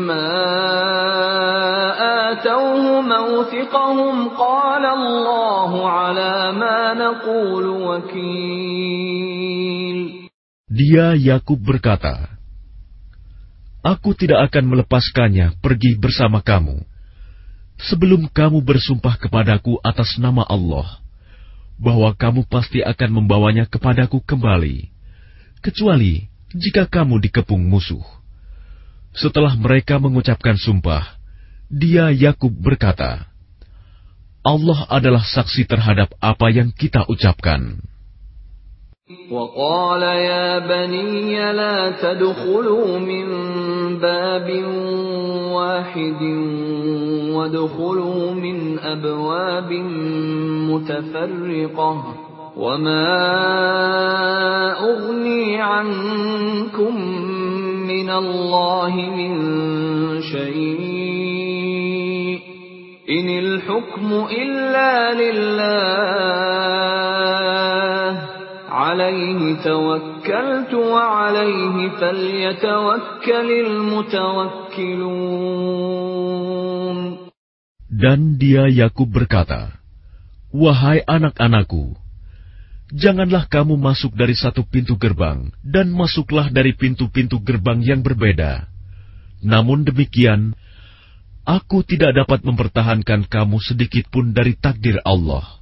لن 0.00 0.10
أرسله 0.10 1.36
معكم 1.36 1.36
حتى 1.36 1.36
تؤتون 1.36 1.36
موثقا 1.36 1.36
من 1.36 1.36
الله 1.36 1.36
لتأتونني 1.36 1.36
به 1.36 1.36
إلا 1.36 1.36
أن 1.36 1.36
يحاط 1.36 1.36
بكم 1.36 1.46
فلما 1.46 1.56
آتوه 2.32 3.00
موثقهم 3.00 4.28
قال 4.28 4.84
الله 4.84 5.90
على 5.90 6.52
ما 6.52 6.94
نقول 6.94 7.66
وكيل 7.66 8.86
Dia 10.66 11.14
Yakub 11.16 11.62
berkata, 11.62 12.36
Aku 13.80 14.12
tidak 14.18 14.50
akan 14.50 14.66
melepaskannya 14.66 15.56
pergi 15.62 15.94
bersama 15.96 16.42
kamu 16.42 16.82
sebelum 17.80 18.26
kamu 18.28 18.60
bersumpah 18.66 19.14
kepadaku 19.14 19.78
atas 19.80 20.18
nama 20.18 20.42
Allah 20.44 20.98
bahwa 21.78 22.12
kamu 22.16 22.44
pasti 22.50 22.82
akan 22.82 23.10
membawanya 23.22 23.68
kepadaku 23.68 24.20
kembali, 24.26 24.90
kecuali 25.62 26.28
jika 26.56 26.88
kamu 26.88 27.20
dikepung 27.20 27.62
musuh. 27.62 28.02
Setelah 29.16 29.56
mereka 29.56 29.96
mengucapkan 29.96 30.60
sumpah, 30.60 31.16
dia 31.72 32.12
Yakub 32.12 32.52
berkata, 32.52 33.26
Allah 34.46 34.86
adalah 34.92 35.24
saksi 35.24 35.66
terhadap 35.66 36.14
apa 36.22 36.46
yang 36.52 36.70
kita 36.70 37.08
ucapkan. 37.10 37.82
وقال 39.30 40.02
يا 40.02 40.58
بني 40.66 41.52
لا 41.52 41.90
تدخلوا 41.90 42.98
من 42.98 43.26
باب 44.02 44.48
واحد 45.54 46.22
وادخلوا 47.30 48.30
من 48.34 48.78
أبواب 48.78 49.72
متفرقة 50.74 52.14
وما 52.56 53.06
أغني 54.90 55.60
عنكم 55.60 56.94
من 57.91 58.09
الله 58.09 58.95
من 58.95 59.31
شيء. 60.21 61.11
إن 63.09 63.29
الحكم 63.29 64.27
إلا 64.31 65.13
لله. 65.13 66.71
عليه 68.71 69.63
توكلت 69.63 70.73
وعليه 70.73 71.89
فليتوكل 71.89 73.49
المتوكلون. 73.67 74.51
Dan 77.91 78.39
dia 78.39 78.65
Yakub 78.71 79.11
berkata, 79.11 79.77
Wahai 80.51 81.03
anak-anakku, 81.07 82.00
janganlah 82.91 83.47
kamu 83.47 83.79
masuk 83.79 84.13
dari 84.13 84.35
satu 84.35 84.67
pintu 84.67 84.99
gerbang, 84.99 85.51
dan 85.63 85.89
masuklah 85.91 86.51
dari 86.51 86.75
pintu-pintu 86.75 87.39
gerbang 87.41 87.81
yang 87.81 88.03
berbeda. 88.03 88.67
Namun 89.41 89.87
demikian, 89.87 90.53
aku 91.47 91.81
tidak 91.81 92.13
dapat 92.13 92.45
mempertahankan 92.45 93.25
kamu 93.25 93.57
sedikit 93.63 94.07
pun 94.13 94.35
dari 94.35 94.53
takdir 94.53 95.01
Allah. 95.01 95.59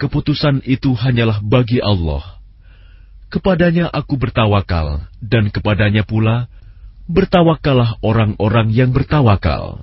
Keputusan 0.00 0.64
itu 0.64 0.96
hanyalah 0.96 1.44
bagi 1.44 1.82
Allah. 1.82 2.40
Kepadanya 3.28 3.90
aku 3.90 4.16
bertawakal, 4.16 5.04
dan 5.20 5.52
kepadanya 5.52 6.06
pula 6.06 6.48
bertawakallah 7.10 7.98
orang-orang 8.00 8.70
yang 8.70 8.94
bertawakal. 8.94 9.82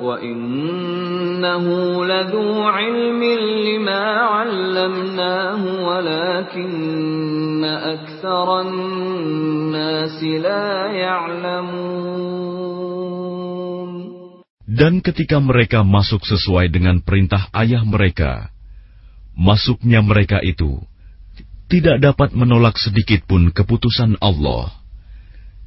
وإنه 0.00 1.64
لذو 2.04 2.62
علم 2.62 3.22
لما 3.68 4.04
علمناه 4.16 5.62
ولكن 5.88 7.64
أكثر 7.64 8.60
الناس 8.60 10.18
لا 10.24 10.86
يعلمون 10.92 12.10
Dan 14.70 15.04
ketika 15.04 15.42
mereka 15.42 15.84
masuk 15.84 16.24
sesuai 16.24 16.72
dengan 16.72 17.04
perintah 17.04 17.52
ayah 17.52 17.84
mereka, 17.84 18.48
masuknya 19.36 20.00
mereka 20.00 20.40
itu 20.40 20.80
tidak 21.68 22.00
dapat 22.00 22.32
menolak 22.32 22.80
sedikit 22.80 23.26
pun 23.28 23.52
keputusan 23.52 24.16
Allah. 24.24 24.72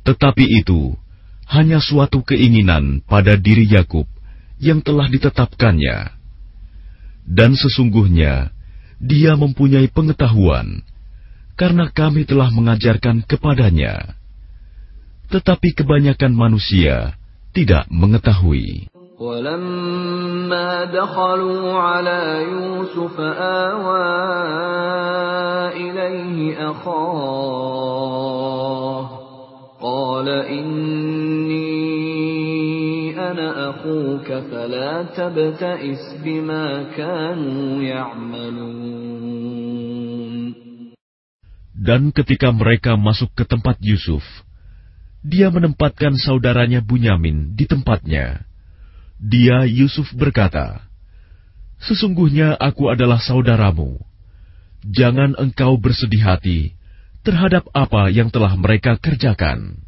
Tetapi 0.07 0.65
itu 0.65 0.95
hanya 1.51 1.83
suatu 1.83 2.23
keinginan 2.23 3.03
pada 3.03 3.35
diri 3.37 3.67
Yakub 3.67 4.07
yang 4.61 4.79
telah 4.79 5.07
ditetapkannya. 5.11 5.97
Dan 7.23 7.55
sesungguhnya 7.55 8.51
dia 8.99 9.35
mempunyai 9.35 9.87
pengetahuan 9.91 10.83
karena 11.59 11.91
kami 11.91 12.23
telah 12.27 12.49
mengajarkan 12.51 13.23
kepadanya. 13.27 14.15
Tetapi 15.31 15.73
kebanyakan 15.75 16.33
manusia 16.35 17.15
tidak 17.55 17.87
mengetahui. 17.91 18.91
ولما 19.23 20.83
دخلوا 20.83 21.73
على 21.73 22.43
يوسف 22.51 23.19
آوى 23.39 24.09
إليه 25.79 26.71
أخاه 26.71 27.43
قال 29.79 30.29
إني 30.29 31.16
dan 41.78 42.12
ketika 42.12 42.48
mereka 42.52 42.98
masuk 42.98 43.32
ke 43.32 43.48
tempat 43.48 43.80
Yusuf, 43.80 44.22
dia 45.24 45.48
menempatkan 45.50 46.14
saudaranya 46.18 46.84
Bunyamin 46.84 47.56
di 47.56 47.64
tempatnya. 47.64 48.44
Dia 49.18 49.66
Yusuf 49.66 50.10
berkata, 50.14 50.86
Sesungguhnya 51.78 52.58
aku 52.58 52.90
adalah 52.90 53.22
saudaramu. 53.22 53.98
Jangan 54.82 55.38
engkau 55.38 55.78
bersedih 55.78 56.22
hati 56.22 56.60
terhadap 57.26 57.66
apa 57.74 58.10
yang 58.10 58.30
telah 58.30 58.54
mereka 58.54 58.98
kerjakan. 58.98 59.87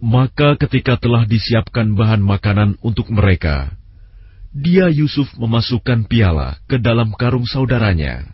Maka 0.00 0.56
ketika 0.56 0.96
telah 0.96 1.28
disiapkan 1.28 1.92
bahan 1.92 2.24
makanan 2.24 2.80
untuk 2.80 3.12
mereka, 3.12 3.76
dia 4.48 4.88
Yusuf 4.88 5.28
memasukkan 5.36 6.08
piala 6.08 6.56
ke 6.64 6.80
dalam 6.80 7.12
karung 7.12 7.44
saudaranya. 7.44 8.24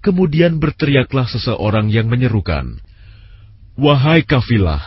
Kemudian 0.00 0.56
berteriaklah 0.56 1.28
seseorang 1.28 1.92
yang 1.92 2.08
menyerukan, 2.08 2.80
Wahai 3.76 4.24
kafilah, 4.24 4.80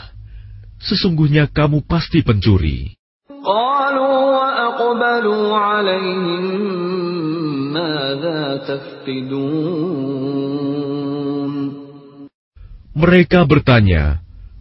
sesungguhnya 0.81 1.45
kamu 1.53 1.85
pasti 1.85 2.25
pencuri. 2.25 2.97
Mereka 12.93 13.39
bertanya 13.45 14.22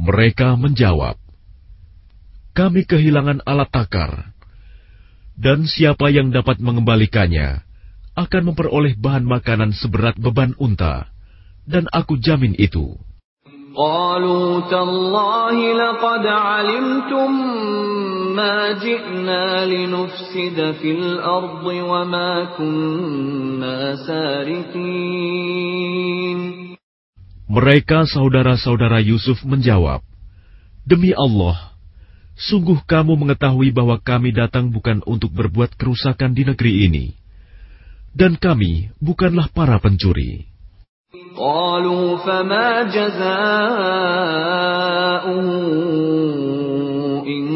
Mereka 0.00 0.60
menjawab, 0.60 1.16
Kami 2.56 2.88
kehilangan 2.88 3.44
alat 3.44 3.68
takar, 3.68 4.32
dan 5.36 5.68
siapa 5.68 6.08
yang 6.08 6.32
dapat 6.32 6.56
mengembalikannya 6.60 7.60
akan 8.16 8.42
memperoleh 8.52 8.96
bahan 8.96 9.28
makanan 9.28 9.76
seberat 9.76 10.16
beban 10.16 10.56
unta, 10.56 11.12
dan 11.68 11.84
aku 11.92 12.16
jamin 12.16 12.56
itu. 12.56 12.96
قالوا 13.76 14.72
تالله 14.72 15.56
لقد 15.76 16.26
علمتم 16.26 17.30
ما 18.36 18.72
جئنا 18.72 19.66
لنفسد 19.68 20.72
في 20.80 20.90
الأرض 20.96 21.66
وما 21.66 22.44
كنا 22.56 23.96
سارقين 24.08 25.76
Mereka 27.50 28.10
saudara-saudara 28.10 28.98
Yusuf 29.02 29.38
menjawab, 29.46 30.02
Demi 30.82 31.14
Allah, 31.14 31.78
sungguh 32.34 32.82
kamu 32.86 33.14
mengetahui 33.14 33.70
bahwa 33.70 33.98
kami 34.02 34.34
datang 34.34 34.70
bukan 34.70 35.02
untuk 35.06 35.30
berbuat 35.30 35.78
kerusakan 35.78 36.34
di 36.34 36.42
negeri 36.42 36.90
ini, 36.90 37.06
dan 38.14 38.34
kami 38.34 38.90
bukanlah 38.98 39.46
para 39.50 39.78
pencuri. 39.78 40.56
قالوا 41.36 42.16
فما 42.16 42.82
جزاؤه 42.88 43.28
إن 47.28 47.46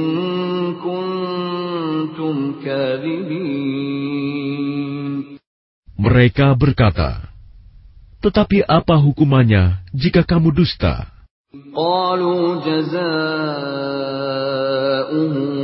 كنتم 0.76 2.36
كاذبين 2.64 4.10
Mereka 6.00 6.56
berkata, 6.56 7.28
Tetapi 8.24 8.68
apa 8.68 9.00
hukumannya 9.00 9.80
jika 9.96 10.22
kamu 10.26 10.52
dusta? 10.52 11.08
قالوا 11.74 12.62
جزاؤه 12.62 12.94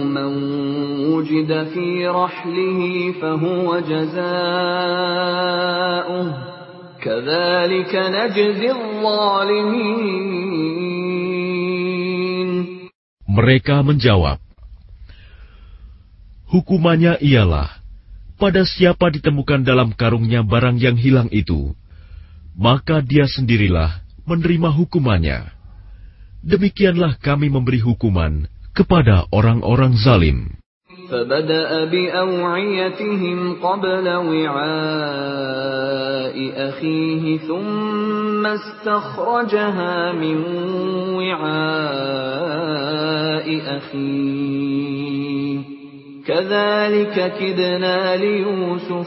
من 0.02 0.30
وجد 1.14 1.64
في 1.70 2.06
رحله 2.10 3.12
فهو 3.22 3.80
جزاؤه 3.86 4.26
كذلك 7.02 7.92
نجزي 7.94 8.70
الظالمين 8.70 10.16
Mereka 13.26 13.84
menjawab, 13.84 14.40
Hukumannya 16.48 17.20
ialah, 17.20 17.68
pada 18.40 18.64
siapa 18.64 19.12
ditemukan 19.12 19.60
dalam 19.60 19.92
karungnya 19.92 20.40
barang 20.40 20.80
yang 20.80 20.96
hilang 20.96 21.28
itu, 21.28 21.76
maka 22.56 23.04
dia 23.04 23.28
sendirilah 23.28 24.00
menerima 24.24 24.72
hukumannya. 24.72 25.52
Demikianlah 26.46 27.18
kami 27.20 27.52
memberi 27.52 27.78
hukuman 27.82 28.48
kepada 28.72 29.28
orang-orang 29.30 29.96
zalim. 29.98 30.56
فبدأ 31.10 31.84
بأوعيتهم 31.84 33.54
قبل 33.62 34.08
وعاء 34.08 34.66
أخيه 36.68 37.38
ثم 37.38 38.46
استخرجها 38.46 40.12
من 40.12 40.36
وعاء 41.14 42.26
أخيه 43.76 45.60
كذلك 46.26 47.32
كدنا 47.38 48.16
ليوسف 48.16 49.06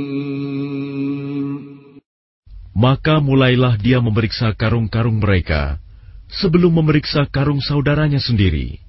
Maka 2.81 3.21
mulailah 3.21 3.77
dia 3.77 4.01
memeriksa 4.01 4.57
karung-karung 4.57 5.21
mereka 5.21 5.77
sebelum 6.33 6.81
memeriksa 6.81 7.29
karung 7.29 7.61
saudaranya 7.61 8.17
sendiri. 8.17 8.81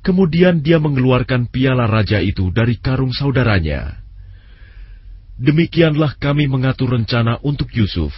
Kemudian 0.00 0.64
dia 0.64 0.80
mengeluarkan 0.80 1.52
piala 1.52 1.84
raja 1.84 2.24
itu 2.24 2.48
dari 2.48 2.80
karung 2.80 3.12
saudaranya. 3.12 4.00
Demikianlah 5.36 6.16
kami 6.16 6.48
mengatur 6.48 6.96
rencana 6.96 7.36
untuk 7.44 7.68
Yusuf. 7.76 8.16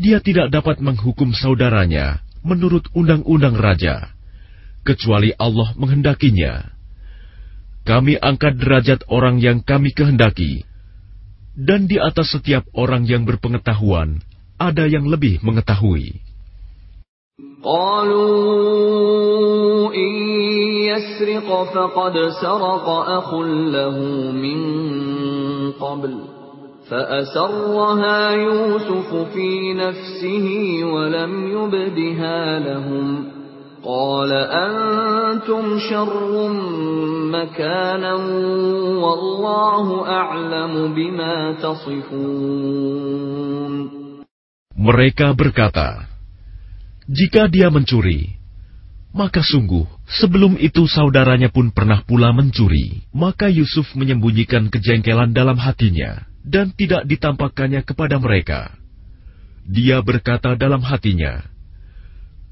Dia 0.00 0.24
tidak 0.24 0.48
dapat 0.48 0.80
menghukum 0.80 1.36
saudaranya 1.36 2.24
menurut 2.40 2.88
undang-undang 2.96 3.52
raja, 3.52 4.16
kecuali 4.80 5.36
Allah 5.36 5.76
menghendakinya. 5.76 6.72
Kami 7.84 8.16
angkat 8.16 8.56
derajat 8.56 9.04
orang 9.12 9.36
yang 9.44 9.60
kami 9.60 9.92
kehendaki, 9.92 10.64
dan 11.55 11.87
di 11.87 11.95
atas 11.97 12.35
setiap 12.35 12.67
orang 12.75 13.07
yang 13.07 13.23
berpengetahuan 13.23 14.19
ada 14.59 14.85
yang 14.87 15.07
lebih 15.07 15.39
mengetahui. 15.43 16.23
قالوا 17.65 18.25
إن 19.91 20.13
يسرق 20.85 21.63
فقد 21.73 22.15
سرق 22.41 22.89
أخ 22.89 23.33
له 23.73 23.97
من 24.31 24.59
قبل 25.71 26.13
فأسرها 26.89 28.31
يوسف 28.31 29.15
في 29.33 29.73
نفسه 29.73 30.47
ولم 30.83 31.47
يبدها 31.57 32.59
لهم 32.59 33.25
قال 33.85 34.31
أنتم 34.33 35.77
شر 35.77 36.33
مكانا 37.29 38.13
والله 39.05 39.85
أعلم 40.09 40.73
بما 40.97 41.53
تصفون 41.61 43.05
Mereka 44.75 45.33
berkata, 45.33 46.05
"Jika 47.09 47.49
dia 47.49 47.73
mencuri, 47.73 48.37
maka 49.15 49.41
sungguh 49.41 49.87
sebelum 50.05 50.59
itu 50.61 50.85
saudaranya 50.85 51.49
pun 51.49 51.71
pernah 51.73 52.03
pula 52.05 52.29
mencuri." 52.35 53.07
Maka 53.09 53.49
Yusuf 53.49 53.95
menyembunyikan 53.97 54.69
kejengkelan 54.69 55.33
dalam 55.33 55.57
hatinya 55.57 56.27
dan 56.45 56.69
tidak 56.75 57.07
ditampakkannya 57.09 57.81
kepada 57.81 58.21
mereka. 58.21 58.77
Dia 59.65 60.05
berkata 60.05 60.53
dalam 60.53 60.85
hatinya, 60.85 61.41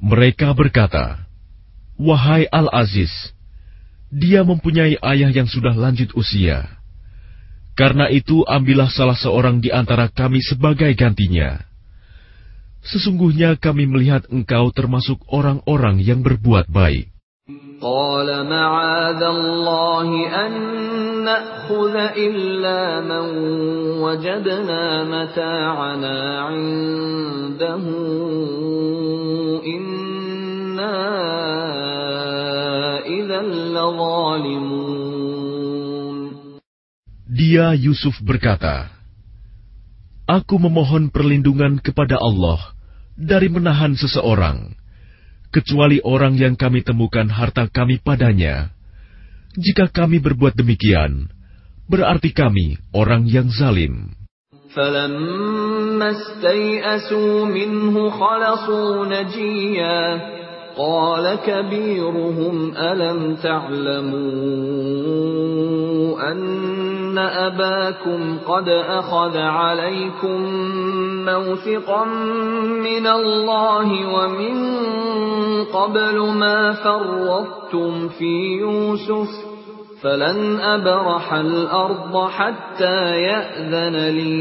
Mereka 0.00 0.52
berkata, 0.52 1.24
Wahai 2.00 2.48
Al-Aziz, 2.48 3.12
dia 4.10 4.42
mempunyai 4.42 4.96
ayah 5.00 5.30
yang 5.30 5.48
sudah 5.48 5.76
lanjut 5.76 6.12
usia. 6.16 6.80
Karena 7.78 8.10
itu 8.12 8.44
ambillah 8.44 8.92
salah 8.92 9.16
seorang 9.16 9.62
di 9.62 9.72
antara 9.72 10.12
kami 10.12 10.42
sebagai 10.44 10.92
gantinya. 10.96 11.64
Sesungguhnya 12.80 13.60
kami 13.60 13.84
melihat 13.88 14.24
engkau 14.32 14.72
termasuk 14.72 15.20
orang-orang 15.28 16.00
yang 16.00 16.24
berbuat 16.24 16.68
baik. 16.68 17.12
قال 17.81 18.29
معاذ 18.49 19.21
الله 19.23 20.09
أن 20.45 20.51
نأخذ 21.23 21.95
إلا 22.17 23.01
من 23.01 23.25
وجدنا 23.99 24.83
متاعنا 25.03 26.17
عنده 26.41 27.83
إنا 29.65 30.97
إذا 33.05 33.41
لظالمون 33.75 34.85
Dia 37.35 37.75
Yusuf 37.75 38.15
berkata, 38.23 38.87
Aku 40.23 40.55
memohon 40.55 41.11
perlindungan 41.11 41.83
kepada 41.83 42.15
Allah 42.15 42.73
dari 43.19 43.51
menahan 43.51 43.93
seseorang, 43.99 44.71
kecuali 45.53 46.03
orang 46.03 46.35
yang 46.35 46.59
kami 46.59 46.83
temukan 46.83 47.27
harta 47.31 47.71
kami 47.71 48.03
padanya. 48.03 48.75
Jika 49.55 49.87
kami 49.87 50.19
berbuat 50.19 50.51
demikian, 50.59 51.31
berarti 51.87 52.35
kami 52.35 52.75
orang 52.91 53.23
yang 53.29 53.47
zalim. 53.47 54.11
فلما 54.75 56.09
استيئسوا 56.11 57.45
منه 57.45 57.95
خلصوا 58.09 59.05
نجيا 59.07 59.99
قال 60.76 61.34
كبيرهم 61.46 62.72
ألم 62.76 63.34
تعلموا 63.34 65.00
أن 66.32 67.18
أباكم 67.18 68.38
قد 68.48 68.68
أخذ 68.68 69.36
عليكم 69.36 70.40
موثقا 71.24 72.04
من 72.84 73.06
الله 73.06 74.14
ومن 74.14 74.80
قبل 75.64 76.18
ما 76.18 76.72
فرطتم 76.72 78.08
في 78.08 78.58
يوسف 78.60 79.49
فلن 80.01 80.59
أبرح 80.59 81.33
الأرض 81.33 82.13
حتى 82.29 82.99
يأذن 83.21 83.95
لي 84.13 84.37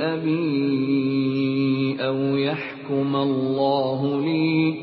أبي 0.00 0.48
أو 2.00 2.36
يحكم 2.36 3.16
الله 3.16 4.00
لي 4.24 4.74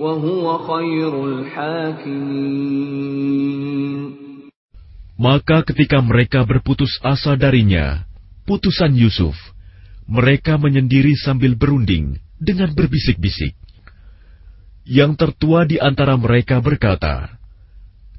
وهو 0.00 0.58
خير 0.58 1.24
الحاكمين 1.24 2.82
Maka 5.22 5.62
ketika 5.62 6.02
mereka 6.02 6.42
berputus 6.42 6.98
asa 6.98 7.38
darinya, 7.38 8.02
putusan 8.42 8.90
Yusuf, 8.98 9.38
mereka 10.10 10.58
menyendiri 10.58 11.14
sambil 11.14 11.54
berunding 11.54 12.18
dengan 12.42 12.74
berbisik-bisik. 12.74 13.54
Yang 14.82 15.12
tertua 15.14 15.62
di 15.62 15.78
antara 15.78 16.18
mereka 16.18 16.58
berkata, 16.58 17.35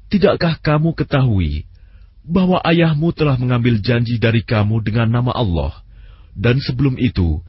Tidakkah 0.09 0.57
kamu 0.65 0.97
ketahui 0.97 1.69
bahwa 2.25 2.57
ayahmu 2.65 3.13
telah 3.13 3.37
mengambil 3.37 3.77
janji 3.77 4.17
dari 4.17 4.41
kamu 4.41 4.81
dengan 4.81 5.05
nama 5.05 5.29
Allah, 5.33 5.85
dan 6.33 6.57
sebelum 6.57 6.97
itu 6.97 7.41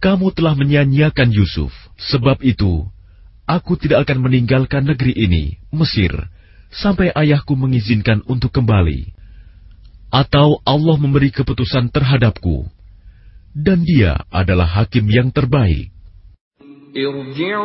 kamu 0.00 0.32
telah 0.36 0.52
menyanyiakan 0.52 1.32
Yusuf. 1.32 1.72
Sebab 1.96 2.44
itu, 2.44 2.84
aku 3.48 3.80
tidak 3.80 4.04
akan 4.04 4.28
meninggalkan 4.28 4.84
negeri 4.84 5.16
ini, 5.16 5.56
Mesir, 5.72 6.12
sampai 6.68 7.16
ayahku 7.16 7.56
mengizinkan 7.56 8.20
untuk 8.28 8.52
kembali, 8.52 9.16
atau 10.12 10.60
Allah 10.68 10.96
memberi 11.00 11.32
keputusan 11.32 11.88
terhadapku, 11.88 12.68
dan 13.56 13.88
Dia 13.88 14.20
adalah 14.28 14.68
hakim 14.68 15.08
yang 15.08 15.32
terbaik. 15.32 15.88
Irji'u 16.96 17.64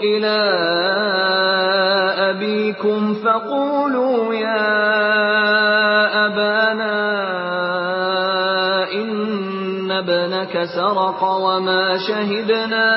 ila 0.00 0.36
أبيكم 2.67 3.13
فقولوا 3.23 4.33
يا 4.35 4.67
أبانا 6.27 6.99
إن 8.91 9.91
ابنك 9.91 10.63
سرق 10.75 11.23
وما 11.23 11.97
شهدنا 12.07 12.89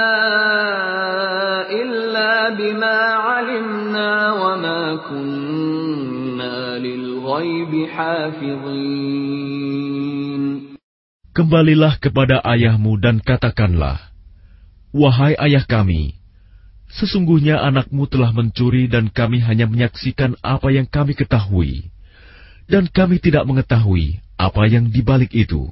إلا 1.70 2.50
بما 2.58 2.98
علمنا 3.26 4.32
وما 4.32 4.96
كنا 5.06 6.78
للغيب 6.78 7.86
حافظين 7.86 9.46
Kembalilah 11.36 12.00
kepada 12.00 12.40
ayahmu 12.40 12.96
dan 12.96 13.20
katakanlah, 13.20 14.08
Wahai 14.96 15.36
ayah 15.36 15.68
kami, 15.68 16.16
sesungguhnya 16.90 17.60
anakmu 17.60 18.06
telah 18.06 18.30
mencuri 18.32 18.86
dan 18.86 19.10
kami 19.10 19.42
hanya 19.42 19.66
menyaksikan 19.66 20.38
apa 20.40 20.70
yang 20.70 20.86
kami 20.86 21.18
ketahui, 21.18 21.90
dan 22.70 22.86
kami 22.88 23.18
tidak 23.18 23.44
mengetahui 23.44 24.22
apa 24.38 24.62
yang 24.70 24.88
dibalik 24.90 25.34
itu. 25.34 25.70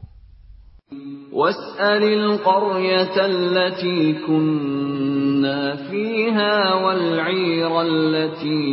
واسأل 1.34 2.02
القرية 2.02 3.26
التي 3.26 4.22
كنا 4.22 5.76
فيها 5.90 6.74
والعير 6.74 7.82
التي 7.82 8.70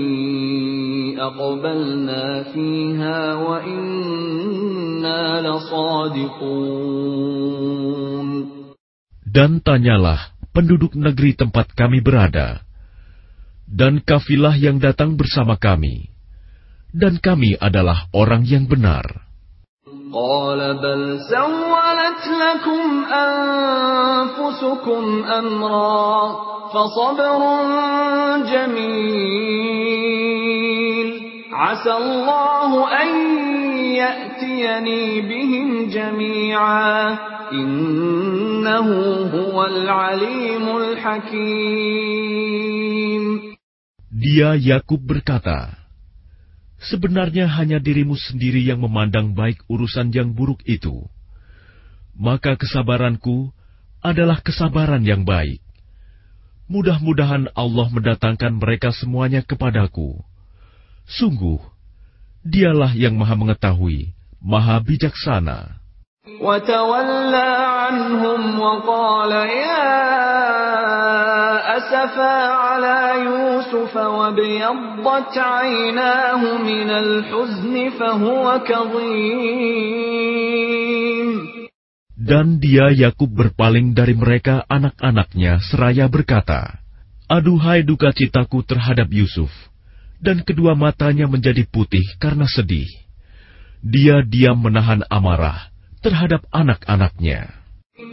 أقبلنا 1.18 2.44
فيها 2.54 3.36
وإنا 3.36 5.42
لصادقون 5.42 7.02
Dan 9.32 9.64
tanyalah 9.64 10.35
penduduk 10.57 10.97
negeri 10.97 11.37
tempat 11.37 11.77
kami 11.77 12.01
berada, 12.01 12.65
dan 13.69 14.01
kafilah 14.01 14.57
yang 14.57 14.81
datang 14.81 15.13
bersama 15.21 15.61
kami, 15.61 16.09
dan 16.97 17.21
kami 17.21 17.61
adalah 17.61 18.09
orang 18.17 18.41
yang 18.49 18.65
benar. 18.65 19.29
Dia 44.11 44.59
Yakub 44.59 44.99
berkata, 44.99 45.87
Sebenarnya 46.77 47.47
hanya 47.47 47.79
dirimu 47.81 48.19
sendiri 48.19 48.61
yang 48.61 48.85
memandang 48.85 49.33
baik 49.33 49.63
urusan 49.71 50.13
yang 50.13 50.37
buruk 50.37 50.61
itu. 50.67 51.07
Maka 52.13 52.59
kesabaranku 52.59 53.55
adalah 54.05 54.43
kesabaran 54.45 55.07
yang 55.07 55.23
baik. 55.23 55.63
Mudah-mudahan 56.67 57.55
Allah 57.55 57.87
mendatangkan 57.87 58.59
mereka 58.59 58.91
semuanya 58.91 59.47
kepadaku. 59.47 60.19
Sungguh, 61.07 61.63
dialah 62.43 62.91
yang 62.99 63.15
maha 63.15 63.39
mengetahui, 63.39 64.11
maha 64.43 64.83
bijaksana. 64.83 65.86
وتولى 66.42 67.50
عنهم 67.82 68.60
وقال 68.60 69.32
يا 69.32 69.90
أسفا 71.78 72.38
على 72.66 73.26
يوسف 73.26 73.94
وابيضت 73.96 75.38
عيناه 75.38 76.42
من 76.58 76.90
الحزن 76.90 77.90
فهو 78.00 78.46
كظيم 78.62 79.82
Dan 82.22 82.62
dia 82.62 82.94
Yakub 82.94 83.34
berpaling 83.34 83.98
dari 83.98 84.14
mereka 84.14 84.62
anak-anaknya 84.70 85.58
seraya 85.58 86.06
berkata, 86.06 86.78
Aduhai 87.26 87.82
duka 87.82 88.14
citaku 88.14 88.62
terhadap 88.62 89.10
Yusuf, 89.10 89.50
dan 90.22 90.46
kedua 90.46 90.78
matanya 90.78 91.26
menjadi 91.26 91.66
putih 91.66 92.06
karena 92.22 92.46
sedih. 92.46 92.88
Dia 93.82 94.22
diam 94.22 94.62
menahan 94.62 95.02
amarah 95.10 95.72
terhadap 96.06 96.46
anak-anaknya. 96.52 97.62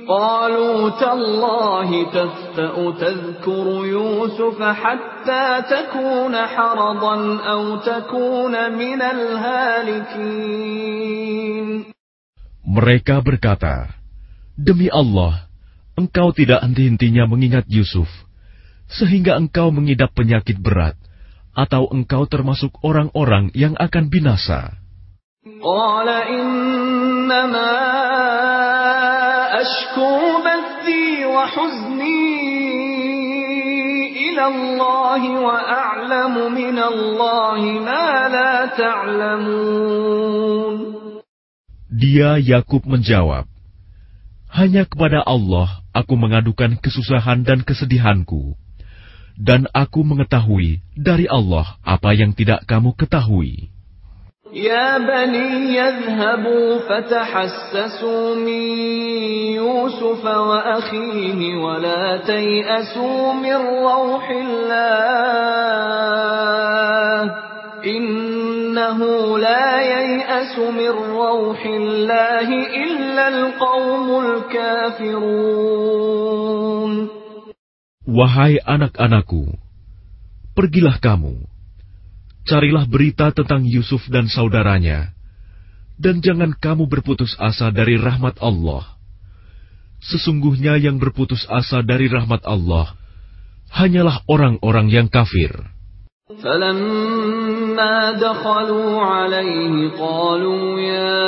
قالوا 0.08 1.00
تالله 1.00 1.90
تفتأ 2.12 2.90
تذكر 3.00 3.66
يوسف 3.86 4.62
حتى 4.62 5.62
تكون 5.70 6.36
حرضا 6.36 7.16
أو 7.40 7.76
تكون 7.76 8.72
من 8.72 9.00
الهالكين 9.02 10.58
Mereka 12.68 13.24
berkata, 13.24 13.96
Demi 14.52 14.92
Allah, 14.92 15.48
engkau 15.96 16.36
tidak 16.36 16.60
henti-hentinya 16.60 17.24
mengingat 17.24 17.64
Yusuf, 17.64 18.12
sehingga 18.92 19.40
engkau 19.40 19.72
mengidap 19.72 20.12
penyakit 20.12 20.60
berat, 20.60 20.92
atau 21.56 21.88
engkau 21.88 22.28
termasuk 22.28 22.76
orang-orang 22.84 23.48
yang 23.56 23.72
akan 23.72 24.12
binasa. 24.12 24.76
قال 25.48 26.08
إنما 27.22 27.74
أشكو 29.62 30.14
بثي 30.46 31.24
وحزني 31.24 32.28
إلى 34.26 34.44
الله 34.46 35.22
وأعلم 35.46 36.34
من 36.54 36.78
الله 36.78 37.60
ما 37.88 38.06
لا 38.34 38.66
تعلمون 38.74 40.08
Dia 41.98 42.38
Yakub 42.38 42.86
menjawab, 42.86 43.50
Hanya 44.54 44.86
kepada 44.86 45.18
Allah 45.26 45.82
aku 45.90 46.14
mengadukan 46.14 46.78
kesusahan 46.78 47.42
dan 47.42 47.66
kesedihanku, 47.66 48.54
dan 49.34 49.66
aku 49.74 50.06
mengetahui 50.06 50.78
dari 50.94 51.26
Allah 51.26 51.74
apa 51.82 52.14
yang 52.14 52.38
tidak 52.38 52.62
kamu 52.70 52.94
ketahui. 52.94 53.71
يا 54.53 54.97
بني 54.97 55.73
يذهبوا 55.75 56.79
فتحسسوا 56.89 58.35
من 58.35 58.61
يوسف 59.57 60.25
وأخيه 60.25 61.55
ولا 61.57 62.17
تيأسوا 62.17 63.33
من 63.33 63.55
روح 63.55 64.29
الله 64.29 65.23
إنه 67.85 68.99
لا 69.39 69.81
ييأس 69.81 70.59
من 70.59 70.89
روح 71.17 71.65
الله 71.65 72.47
إلا 72.85 73.27
القوم 73.27 74.25
الكافرون. 74.25 75.73
Wahai 78.03 78.61
anak-anakku, 78.61 79.57
pergilah 80.53 81.01
kamu, 81.01 81.52
carilah 82.48 82.88
berita 82.88 83.30
tentang 83.34 83.66
Yusuf 83.68 84.06
dan 84.08 84.30
saudaranya, 84.30 85.12
dan 85.98 86.24
jangan 86.24 86.54
kamu 86.56 86.88
berputus 86.88 87.36
asa 87.36 87.68
dari 87.68 87.98
rahmat 88.00 88.40
Allah. 88.40 88.96
Sesungguhnya 89.98 90.78
yang 90.78 91.02
berputus 91.02 91.42
asa 91.50 91.82
dari 91.82 92.06
rahmat 92.06 92.46
Allah 92.46 92.94
hanyalah 93.74 94.24
orang-orang 94.30 94.88
yang 94.88 95.08
kafir. 95.10 95.52
فلما 96.28 98.12
دخلوا 98.20 99.00
عليه 99.00 99.96
قالوا 99.96 100.80
يا 100.80 101.24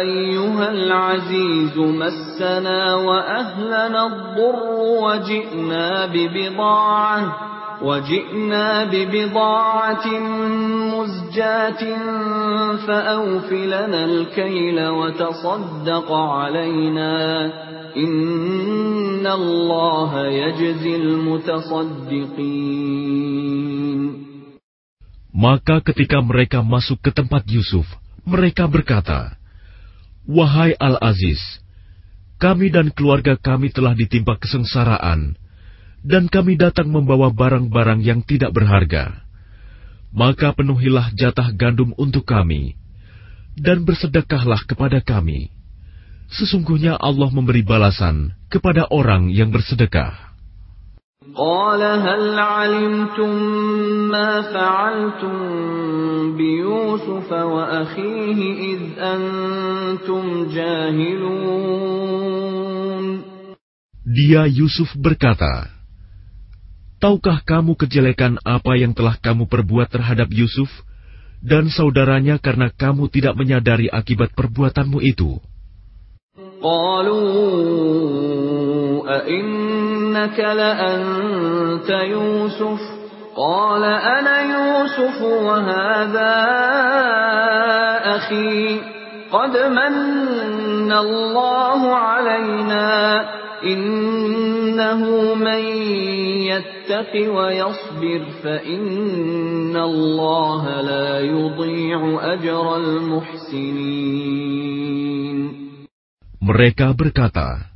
أيها 0.00 0.66
العزيز 0.70 1.76
مسنا 1.76 2.94
وأهلنا 2.94 4.06
الضر 4.06 4.68
وجئنا 5.02 6.06
ببضاعة 6.06 7.22
وجئنا 7.82 8.84
ببضاعة 8.84 10.06
مزجاة 10.94 11.82
فأوف 12.86 13.52
لنا 13.52 14.04
الكيل 14.04 14.88
وتصدق 14.88 16.12
علينا 16.12 17.46
إن 17.96 19.26
الله 19.26 20.26
يجزي 20.26 20.96
المتصدقين 20.96 22.90
Maka 25.30 25.80
ketika 25.80 26.20
mereka 26.20 26.60
masuk 26.60 27.00
ke 27.00 27.14
tempat 27.14 27.48
Yusuf, 27.48 27.86
mereka 28.28 28.68
berkata, 28.68 29.40
Wahai 30.28 30.76
Al-Aziz, 30.76 31.40
kami 32.36 32.68
dan 32.68 32.92
keluarga 32.92 33.38
kami 33.40 33.72
telah 33.72 33.96
ditimpa 33.96 34.36
kesengsaraan, 34.36 35.40
dan 36.04 36.32
kami 36.32 36.56
datang 36.56 36.88
membawa 36.88 37.28
barang-barang 37.28 38.00
yang 38.00 38.20
tidak 38.24 38.56
berharga. 38.56 39.20
Maka 40.10 40.50
penuhilah 40.56 41.12
jatah 41.14 41.54
gandum 41.54 41.94
untuk 41.94 42.26
kami, 42.26 42.74
dan 43.54 43.84
bersedekahlah 43.86 44.64
kepada 44.66 44.98
kami. 45.04 45.52
Sesungguhnya 46.30 46.94
Allah 46.98 47.30
memberi 47.30 47.62
balasan 47.66 48.34
kepada 48.50 48.86
orang 48.90 49.30
yang 49.30 49.50
bersedekah. 49.50 50.30
قال 51.36 51.82
هل 51.82 52.38
علمتم 52.38 53.30
ما 54.10 54.42
فعلتم 54.42 55.36
بيوسف 56.36 57.32
وأخيه 57.32 58.40
إذ 58.74 58.80
أنتم 58.98 60.48
جاهلون 60.50 62.10
Dia 64.10 64.42
Yusuf 64.50 64.90
berkata, 64.98 65.73
Tahukah 67.04 67.40
kamu 67.48 67.80
kejelekan 67.80 68.36
apa 68.44 68.76
yang 68.76 68.92
telah 68.92 69.16
kamu 69.16 69.48
perbuat 69.48 69.88
terhadap 69.88 70.28
Yusuf 70.28 70.68
dan 71.40 71.72
saudaranya 71.72 72.36
karena 72.36 72.68
kamu 72.68 73.08
tidak 73.08 73.40
menyadari 73.40 73.88
akibat 73.88 74.36
perbuatanmu 74.36 75.00
itu? 75.00 75.40
قالوا 76.60 77.16
أئنك 79.08 80.38
لأنت 80.38 81.90
يوسف 81.90 82.80
قال 83.36 83.84
أنا 83.84 84.36
يوسف 84.40 85.22
وهذا 85.22 86.36
أخي 88.04 88.80
قد 89.32 89.56
من 89.56 90.92
الله 90.92 91.96
علينا 91.96 93.24
mereka 106.45 106.93
berkata, 106.93 107.73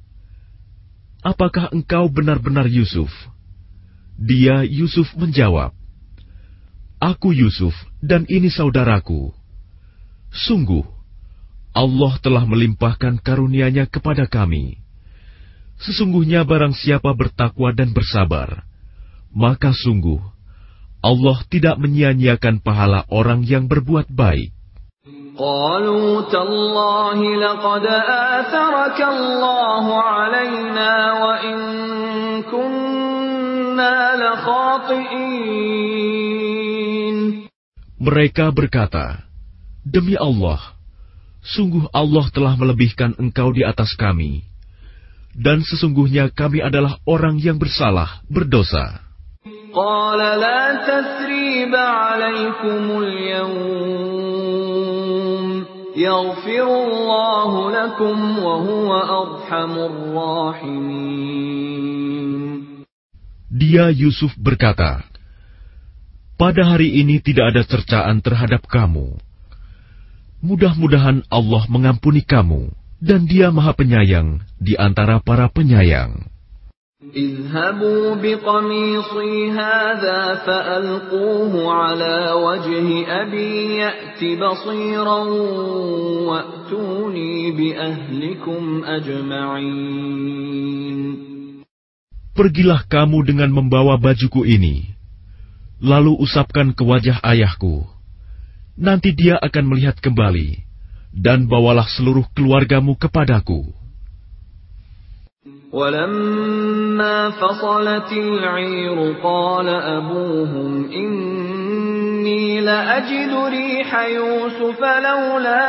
Apakah 1.26 1.74
engkau 1.74 2.06
benar-benar 2.06 2.70
Yusuf? 2.70 3.10
Dia 4.14 4.62
Yusuf 4.70 5.10
menjawab, 5.18 5.74
Aku 7.02 7.34
Yusuf 7.34 7.74
dan 7.98 8.30
ini 8.30 8.54
saudaraku. 8.54 9.34
Sungguh, 10.30 10.86
Allah 11.74 12.14
telah 12.22 12.46
melimpahkan 12.46 13.18
karunia-Nya 13.26 13.90
kepada 13.90 14.30
kami 14.30 14.86
Sesungguhnya 15.83 16.47
barang 16.47 16.73
siapa 16.73 17.13
bertakwa 17.13 17.75
dan 17.75 17.91
bersabar, 17.93 18.63
maka 19.35 19.75
sungguh 19.75 20.23
Allah 21.05 21.37
tidak 21.53 21.77
menyia-nyiakan 21.77 22.65
pahala 22.65 23.05
orang 23.13 23.45
yang 23.45 23.69
berbuat 23.69 24.09
baik. 24.09 24.55
قالوا 25.35 26.31
تالله 26.31 27.19
لقد 27.19 27.85
آثرك 28.39 28.99
الله 29.03 29.85
علينا 30.03 30.93
وإن 31.13 31.57
كنا 32.47 33.99
لخاطئين 34.15 35.75
Mereka 38.05 38.53
berkata, 38.53 39.27
Demi 39.81 40.13
Allah, 40.15 40.61
sungguh 41.41 41.89
Allah 41.91 42.29
telah 42.31 42.53
melebihkan 42.55 43.17
engkau 43.17 43.51
di 43.51 43.65
atas 43.65 43.97
kami, 43.97 44.45
dan 45.36 45.62
sesungguhnya 45.62 46.32
kami 46.34 46.64
adalah 46.64 46.98
orang 47.06 47.38
yang 47.38 47.58
bersalah, 47.60 48.22
berdosa. 48.30 49.10
Dia 63.50 63.92
Yusuf 63.92 64.32
berkata, 64.40 65.04
Pada 66.40 66.64
hari 66.64 67.04
ini 67.04 67.20
tidak 67.20 67.52
ada 67.52 67.64
cercaan 67.68 68.24
terhadap 68.24 68.64
kamu. 68.66 69.20
Mudah-mudahan 70.40 71.28
Allah 71.28 71.68
mengampuni 71.68 72.24
kamu 72.24 72.79
dan 72.99 73.29
Dia 73.29 73.53
Maha 73.53 73.77
Penyayang 73.77 74.41
di 74.57 74.75
antara 74.79 75.21
para 75.21 75.51
penyayang. 75.53 76.35
اذهبوا 77.05 78.15
بقميصي 78.17 79.51
هذا 79.51 80.35
فألقوه 80.35 81.73
على 81.75 82.33
وجه 82.33 82.87
أبي 83.23 83.77
يأت 83.77 84.21
بصيرا 84.41 85.19
وأتوني 86.25 87.51
بأهلكم 87.53 88.85
أجمعين 88.85 90.65
Pergilah 92.35 92.83
kamu 92.91 93.31
dengan 93.31 93.47
membawa 93.55 93.95
bajuku 93.95 94.43
ini, 94.43 94.91
lalu 95.79 96.19
usapkan 96.19 96.75
ke 96.75 96.83
wajah 96.83 97.23
ayahku. 97.23 97.87
Nanti 98.75 99.15
dia 99.15 99.39
akan 99.39 99.71
melihat 99.71 100.03
kembali, 100.03 100.67
dan 101.15 101.47
bawalah 101.47 101.87
seluruh 101.87 102.27
keluargamu 102.35 102.99
kepadaku. 102.99 103.85
ولما 105.75 107.31
فصلت 107.31 108.13
العير 108.13 109.13
قال 109.23 109.69
أبوهم 109.69 110.91
إني 110.95 112.61
لأجد 112.61 113.33
ريح 113.35 113.91
يوسف 113.95 114.79
لولا 114.79 115.67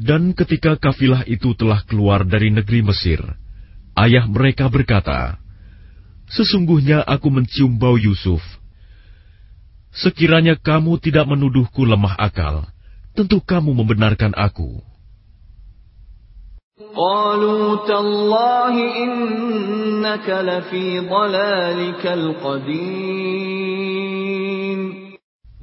Dan 0.00 0.34
ketika 0.34 0.74
kafilah 0.74 1.22
itu 1.28 1.54
telah 1.54 1.86
keluar 1.86 2.26
dari 2.26 2.50
negeri 2.50 2.82
Mesir, 2.82 3.22
ayah 3.94 4.26
mereka 4.26 4.66
berkata, 4.66 5.38
Sesungguhnya 6.29 7.05
aku 7.05 7.29
mencium 7.29 7.77
bau 7.77 7.97
Yusuf. 7.97 8.41
Sekiranya 9.95 10.59
kamu 10.59 10.99
tidak 10.99 11.23
menuduhku 11.29 11.87
lemah 11.87 12.19
akal, 12.19 12.67
tentu 13.15 13.39
kamu 13.39 13.71
membenarkan 13.71 14.35
aku. 14.35 14.83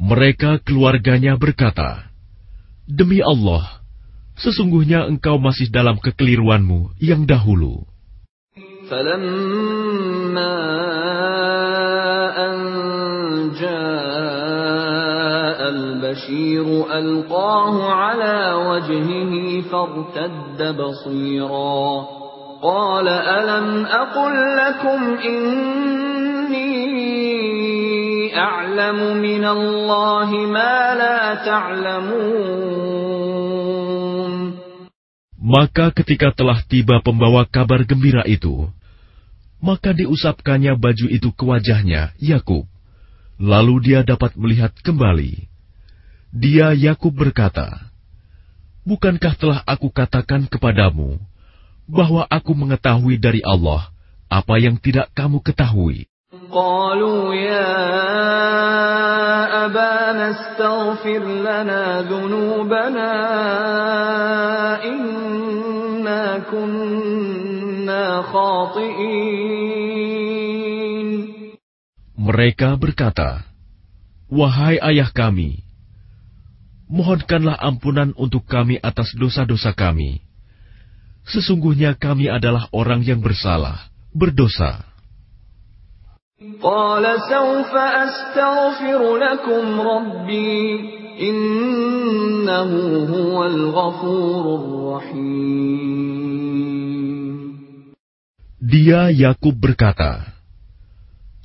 Mereka 0.02 0.50
keluarganya 0.64 1.36
berkata, 1.36 2.08
Demi 2.88 3.20
Allah, 3.20 3.84
sesungguhnya 4.40 5.04
engkau 5.08 5.36
masih 5.36 5.68
dalam 5.68 6.00
kekeliruanmu 6.00 6.96
yang 7.00 7.28
dahulu. 7.28 7.84
فلما 10.32 10.56
أن 12.46 12.54
جاء 13.60 15.60
البشير 15.68 16.66
ألقاه 16.98 17.92
على 17.92 18.52
وجهه 18.52 19.60
فارتد 19.60 20.76
بصيرا 20.76 22.06
قال 22.62 23.08
ألم 23.08 23.86
أقل 23.86 24.56
لكم 24.56 25.16
إني 25.24 26.72
أعلم 28.38 29.16
من 29.16 29.44
الله 29.44 30.30
ما 30.30 30.94
لا 30.94 31.34
تعلمون 31.44 32.72
Maka 35.42 35.90
ketika 35.90 36.30
telah 36.30 36.62
tiba 36.70 37.02
pembawa 37.02 37.42
kabar 37.50 37.82
gembira 37.82 38.22
itu, 38.30 38.70
maka 39.61 39.93
diusapkannya 39.93 40.77
baju 40.77 41.07
itu 41.09 41.29
ke 41.33 41.43
wajahnya, 41.43 42.13
Yakub. 42.21 42.69
Lalu 43.37 43.91
dia 43.91 44.01
dapat 44.01 44.33
melihat 44.37 44.73
kembali. 44.81 45.45
Dia 46.33 46.73
Yakub 46.73 47.13
berkata, 47.13 47.89
Bukankah 48.87 49.33
telah 49.35 49.59
aku 49.67 49.91
katakan 49.91 50.47
kepadamu 50.47 51.19
bahwa 51.91 52.23
aku 52.31 52.55
mengetahui 52.55 53.19
dari 53.19 53.43
Allah 53.43 53.91
apa 54.31 54.55
yang 54.59 54.79
tidak 54.79 55.11
kamu 55.11 55.43
ketahui? 55.43 56.07
قالوا 56.51 57.35
يا 57.35 57.71
أبانا 59.65 60.29
استغفر 60.29 61.23
لنا 61.23 62.01
ذنوبنا 62.01 63.11
إنا 64.83 66.39
كنا 66.51 67.00
خاطئين 67.00 67.00
mereka 72.18 72.76
berkata, 72.78 73.42
Wahai 74.32 74.80
ayah 74.80 75.12
kami, 75.12 75.60
mohonkanlah 76.88 77.56
ampunan 77.60 78.16
untuk 78.16 78.48
kami 78.48 78.80
atas 78.80 79.12
dosa-dosa 79.16 79.72
kami. 79.76 80.24
Sesungguhnya 81.28 81.96
kami 81.96 82.32
adalah 82.32 82.68
orang 82.72 83.04
yang 83.04 83.20
bersalah, 83.20 83.92
berdosa. 84.16 84.84
Innahu. 91.12 92.92
Dia 98.61 99.13
Yakub 99.13 99.53
berkata, 99.53 100.33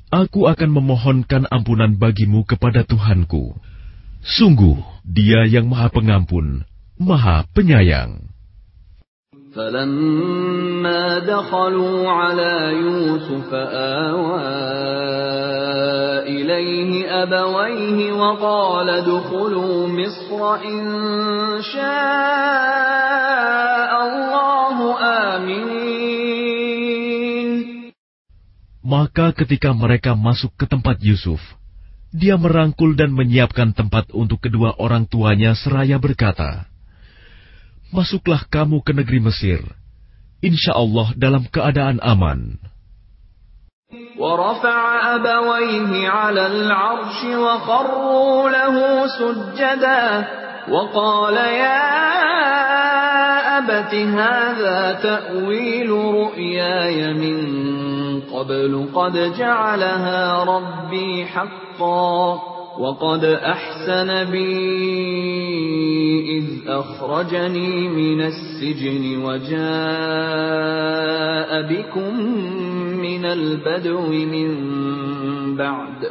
Aku 0.09 0.49
akan 0.49 0.69
memohonkan 0.73 1.45
ampunan 1.45 1.93
bagimu 1.93 2.41
kepada 2.41 2.81
Tuhanku. 2.81 3.53
Sungguh, 4.25 4.81
Dia 5.05 5.45
yang 5.45 5.69
Maha 5.69 5.93
Pengampun, 5.93 6.65
Maha 6.97 7.45
Penyayang. 7.53 8.33
فلما 9.53 11.29
دخلوا 11.29 12.09
على 12.09 12.73
يوسف 12.73 13.53
آوى 13.53 14.41
إليه 16.25 17.05
أبويه 17.23 18.13
وقال 18.13 18.89
ادخلوا 18.89 19.87
مصر 19.87 20.55
إن 20.65 20.81
شاء 21.61 21.83
الله 23.93 24.77
آمنين 25.37 25.86
Maka 28.87 29.31
ketika 29.31 29.71
mereka 29.71 30.11
masuk 30.11 30.51
ke 30.59 30.67
tempat 30.67 30.99
Yusuf, 30.99 31.39
dia 32.11 32.35
merangkul 32.35 32.99
dan 32.99 33.15
menyiapkan 33.15 33.71
tempat 33.71 34.11
untuk 34.11 34.43
kedua 34.43 34.75
orang 34.75 35.07
tuanya 35.07 35.55
seraya 35.55 35.97
berkata, 35.97 36.67
Masuklah 37.95 38.43
kamu 38.51 38.83
ke 38.83 38.91
negeri 38.91 39.23
Mesir, 39.23 39.61
insya 40.43 40.75
Allah 40.75 41.15
dalam 41.15 41.47
keadaan 41.47 42.03
aman. 42.03 42.59
ورفع 44.17 45.15
أبويه 45.15 46.09
على 46.09 46.47
العرش 46.47 47.19
وخروا 47.23 48.49
له 48.49 48.75
سجدا 49.07 50.27
وقال 50.69 51.37
يا 51.37 51.83
أبت 53.57 53.93
هذا 53.93 54.93
تأويل 55.03 55.89
رؤياي 55.89 57.13
من 57.13 57.37
قبل 58.38 58.86
قد 58.94 59.32
جعلها 59.38 60.44
ربي 60.44 61.24
حقا 61.24 62.40
وقد 62.78 63.24
أحسن 63.24 64.24
بي 64.24 65.58
إذ 66.38 66.44
أخرجني 66.68 67.88
من 67.88 68.20
السجن 68.20 69.24
وجاء 69.24 69.58
بكم 71.62 72.14
من 73.02 73.24
البدو 73.24 74.00
من 74.10 74.48
بعد 75.56 76.10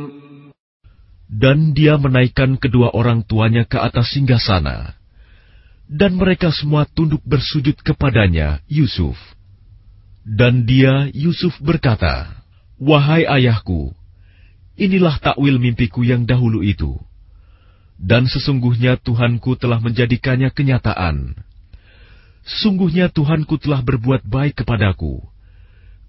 Dan 1.41 1.73
dia 1.73 1.97
menaikkan 1.97 2.53
kedua 2.61 2.93
orang 2.93 3.25
tuanya 3.25 3.65
ke 3.65 3.81
atas 3.81 4.13
singgasana. 4.13 4.93
Dan 5.89 6.13
mereka 6.21 6.53
semua 6.53 6.85
tunduk 6.85 7.25
bersujud 7.25 7.81
kepadanya, 7.81 8.61
Yusuf. 8.69 9.17
Dan 10.21 10.69
dia, 10.69 11.09
Yusuf 11.17 11.57
berkata, 11.57 12.29
Wahai 12.77 13.25
ayahku, 13.25 13.89
inilah 14.77 15.17
takwil 15.17 15.57
mimpiku 15.57 16.05
yang 16.05 16.29
dahulu 16.29 16.61
itu. 16.61 16.93
Dan 17.97 18.29
sesungguhnya 18.29 19.01
Tuhanku 19.01 19.57
telah 19.57 19.81
menjadikannya 19.81 20.53
kenyataan. 20.53 21.41
Sungguhnya 22.45 23.09
Tuhanku 23.09 23.57
telah 23.57 23.81
berbuat 23.81 24.25
baik 24.29 24.61
kepadaku, 24.61 25.25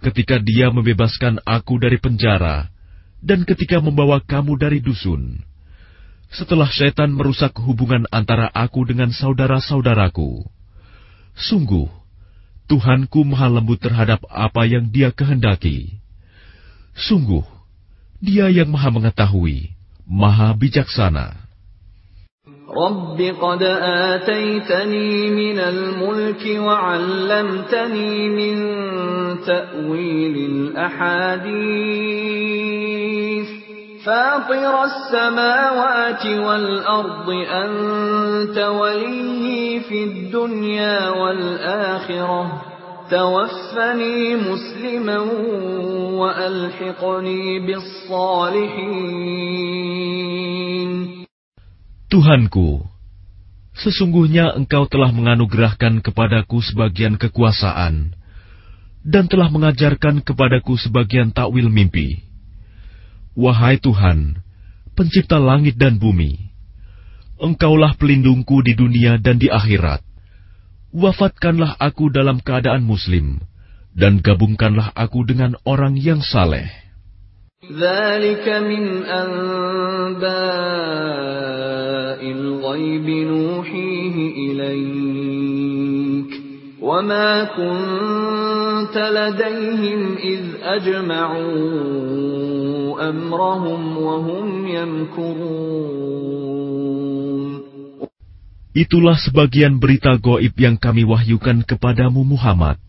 ketika 0.04 0.36
dia 0.40 0.68
membebaskan 0.68 1.40
aku 1.44 1.80
dari 1.80 1.96
penjara, 1.96 2.72
dan 3.21 3.43
ketika 3.43 3.81
membawa 3.81 4.21
kamu 4.21 4.57
dari 4.57 4.79
dusun. 4.79 5.41
Setelah 6.27 6.67
syaitan 6.67 7.07
merusak 7.15 7.55
hubungan 7.55 8.03
antara 8.11 8.51
aku 8.51 8.83
dengan 8.83 9.15
saudara-saudaraku. 9.15 10.43
Sungguh, 11.37 11.87
Tuhanku 12.67 13.23
maha 13.23 13.47
lembut 13.47 13.79
terhadap 13.79 14.27
apa 14.27 14.67
yang 14.67 14.91
dia 14.91 15.15
kehendaki. 15.15 16.03
Sungguh, 16.99 17.47
dia 18.19 18.51
yang 18.51 18.67
maha 18.67 18.91
mengetahui, 18.91 19.71
maha 20.03 20.51
bijaksana. 20.55 21.47
رب 22.67 23.15
قد 23.15 23.63
آتيتني 23.63 25.31
من 25.31 25.59
الملك 25.59 26.43
وعلمتني 26.59 28.29
من 28.29 28.55
تأويل 29.47 30.35
الأحاديث 30.51 32.07
فاطر 34.07 34.73
السماوات 34.83 36.25
والأرض 36.25 37.29
أنت 37.63 38.57
ولي 38.57 39.79
في 39.89 40.03
الدنيا 40.03 41.09
والآخرة 41.09 42.61
توفني 43.11 44.35
مسلما 44.35 45.19
وألحقني 46.21 47.59
بالصالحين 47.67 49.27
Tuhanku, 52.07 52.87
sesungguhnya 53.75 54.55
Engkau 54.55 54.87
telah 54.87 55.11
menganugerahkan 55.11 55.99
kepadaku 55.99 56.63
sebagian 56.63 57.19
kekuasaan 57.19 58.15
dan 59.03 59.27
telah 59.27 59.51
mengajarkan 59.51 60.23
kepadaku 60.23 60.79
sebagian 60.79 61.35
takwil 61.35 61.67
mimpi. 61.67 62.23
Wahai 63.37 63.77
Tuhan, 63.77 64.41
pencipta 64.97 65.37
langit 65.37 65.77
dan 65.77 66.01
bumi, 66.01 66.47
Engkaulah 67.37 67.93
pelindungku 68.01 68.65
di 68.65 68.73
dunia 68.73 69.21
dan 69.21 69.37
di 69.37 69.45
akhirat. 69.45 70.01
Wafatkanlah 70.89 71.77
aku 71.77 72.09
dalam 72.09 72.41
keadaan 72.41 72.81
muslim, 72.81 73.45
dan 73.93 74.25
gabungkanlah 74.25 74.89
aku 74.97 75.21
dengan 75.21 75.53
orang 75.61 75.93
yang 76.01 76.25
saleh. 76.25 76.65
ذلك 77.73 78.45
من 78.45 79.01
أنباء 79.01 80.21
الغيب 82.21 83.07
نوحيه 83.09 84.15
إليك 84.45 86.31
وما 86.81 87.43
كنت 87.43 88.97
لديهم 88.97 90.15
إذ 90.17 90.41
أجمعوا 90.63 91.57
أمرهم 91.57 91.67
وهم 91.97 92.37
يمكرون 92.37 92.40
Itulah 98.72 99.20
sebagian 99.20 99.76
berita 99.76 100.16
goib 100.16 100.56
yang 100.56 100.80
kami 100.80 101.04
wahyukan 101.04 101.60
kepadamu 101.68 102.24
Muhammad. 102.24 102.80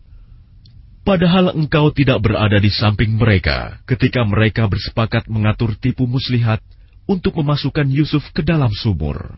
Padahal 1.04 1.52
engkau 1.52 1.92
tidak 1.92 2.24
berada 2.24 2.56
di 2.56 2.72
samping 2.72 3.20
mereka 3.20 3.76
ketika 3.84 4.24
mereka 4.24 4.64
bersepakat 4.64 5.28
mengatur 5.28 5.76
tipu 5.76 6.08
muslihat 6.08 6.64
untuk 7.04 7.36
memasukkan 7.36 7.84
Yusuf 7.92 8.24
ke 8.32 8.40
dalam 8.40 8.72
sumur. 8.72 9.36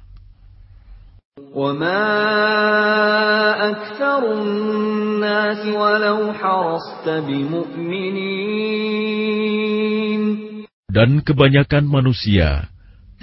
Dan 10.91 11.24
kebanyakan 11.24 11.88
manusia 11.88 12.68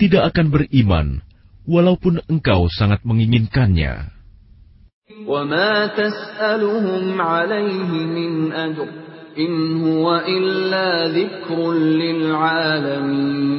tidak 0.00 0.32
akan 0.32 0.48
beriman 0.48 1.20
walaupun 1.68 2.24
engkau 2.30 2.70
sangat 2.72 3.04
menginginkannya. 3.04 4.18
وما 5.28 5.86
تسألهم 5.86 7.20
عليه 7.20 7.90
من 7.90 8.52
أجر 8.52 8.88
إن 9.38 9.52
هو 9.82 10.06
إلا 10.20 11.08
ذكر 11.12 11.72
للعالمين 11.72 13.58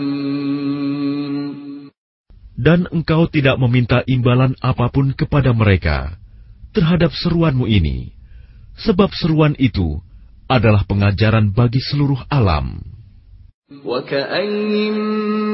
Dan 2.60 2.92
engkau 2.92 3.32
tidak 3.32 3.56
meminta 3.56 4.04
imbalan 4.04 4.52
apapun 4.60 5.16
kepada 5.16 5.56
mereka 5.56 6.20
terhadap 6.76 7.16
seruanmu 7.16 7.64
ini, 7.72 8.12
sebab 8.76 9.16
seruan 9.16 9.56
itu 9.56 10.04
adalah 10.52 10.84
pengajaran 10.84 11.56
bagi 11.56 11.80
seluruh 11.80 12.20
alam. 12.28 12.84
وكأين 13.86 14.98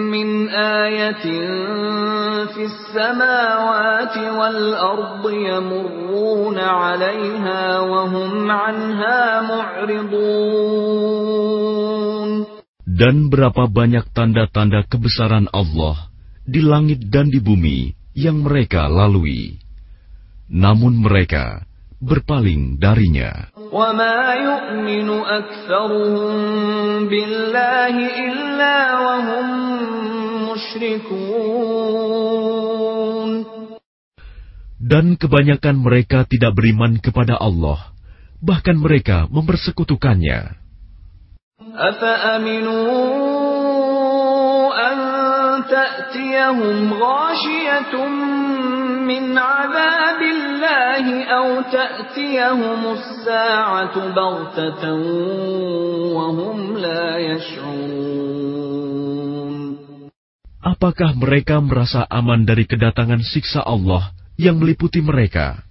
من 0.08 0.50
آية 0.50 1.26
في 2.48 2.64
السماوات 2.64 4.18
والأرض 4.18 5.24
يمرون 5.30 6.58
عليها 6.60 7.80
وهم 7.80 8.52
عنها 8.52 9.42
معرضون 9.42 10.86
Dan 12.96 13.28
berapa 13.28 13.68
banyak 13.68 14.16
tanda-tanda 14.16 14.88
kebesaran 14.88 15.52
Allah 15.52 16.08
di 16.48 16.64
langit 16.64 17.12
dan 17.12 17.28
di 17.28 17.44
bumi 17.44 17.92
yang 18.16 18.48
mereka 18.48 18.88
lalui. 18.88 19.60
Namun 20.48 21.04
mereka 21.04 21.68
berpaling 22.02 22.78
darinya. 22.78 23.50
وما 23.76 24.20
يؤمن 24.34 25.10
أكثرهم 25.10 26.32
بالله 27.10 27.96
إلا 27.98 28.78
وهم 29.00 29.48
مشركون 30.54 31.96
Dan 34.86 35.18
kebanyakan 35.18 35.82
mereka 35.82 36.30
tidak 36.30 36.54
beriman 36.62 37.02
kepada 37.02 37.42
Allah, 37.42 37.90
bahkan 38.38 38.78
mereka 38.78 39.26
mempersekutukannya. 39.34 40.62
أفأمنوا 41.76 42.86
أن 44.92 44.98
تأتيهم 45.66 46.94
غاشية 46.94 47.94
من 49.08 49.38
عذاب 49.38 50.22
الله 50.22 50.49
أو 51.26 51.62
تأتيهم 51.72 52.82
الساعة 52.98 53.96
بغتة 54.16 54.84
وهم 56.16 56.78
لا 56.78 57.18
يشعرون 57.18 58.46
Apakah 60.66 61.14
mereka 61.14 61.62
merasa 61.62 62.10
aman 62.10 62.42
dari 62.42 62.66
kedatangan 62.66 63.22
siksa 63.22 63.62
Allah 63.62 64.10
yang 64.34 64.58
meliputi 64.58 64.98
mereka? 64.98 65.62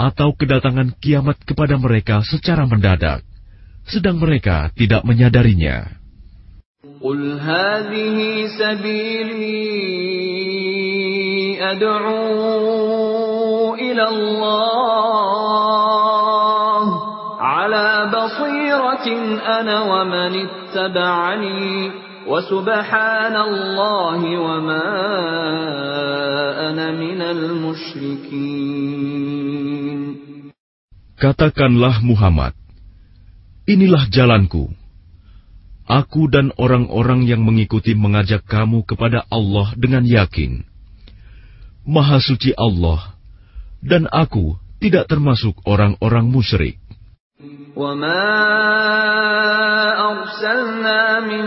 Atau 0.00 0.32
kedatangan 0.32 0.96
kiamat 0.96 1.36
kepada 1.44 1.76
mereka 1.76 2.24
secara 2.24 2.64
mendadak, 2.64 3.20
sedang 3.84 4.16
mereka 4.16 4.72
tidak 4.72 5.04
menyadarinya? 5.04 6.00
قل 7.02 7.38
هذه 7.38 8.18
سبيلي 8.58 9.62
أدعو 11.70 13.25
إلى 13.96 14.08
الله 14.08 15.62
على 17.40 18.10
بصيرة 18.14 19.06
أنا 19.60 19.76
ومن 19.82 20.32
اتبعني 20.46 21.90
وسبحان 22.26 23.36
الله 23.36 24.20
وما 24.38 24.88
أنا 26.70 26.86
من 26.92 27.20
المشركين 27.22 28.92
Katakanlah 31.22 32.02
Muhammad, 32.02 32.50
inilah 33.70 34.10
jalanku. 34.10 34.74
Aku 35.86 36.26
dan 36.26 36.50
orang-orang 36.58 37.22
yang 37.22 37.46
mengikuti 37.46 37.94
mengajak 37.94 38.42
kamu 38.42 38.82
kepada 38.82 39.22
Allah 39.30 39.70
dengan 39.78 40.02
yakin. 40.02 40.66
Maha 41.86 42.18
suci 42.18 42.50
Allah, 42.58 43.14
dan 43.81 44.09
aku 44.09 44.57
tidak 44.77 45.09
termasuk 45.09 45.57
orang-orang 45.65 46.29
musyrik. 46.29 46.77
وما 47.77 48.25
أرسلنا 50.09 51.19
من 51.19 51.45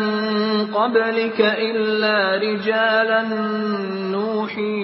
قبلك 0.70 1.40
إلا 1.40 2.36
رجالا 2.38 3.22
نوحي 4.14 4.80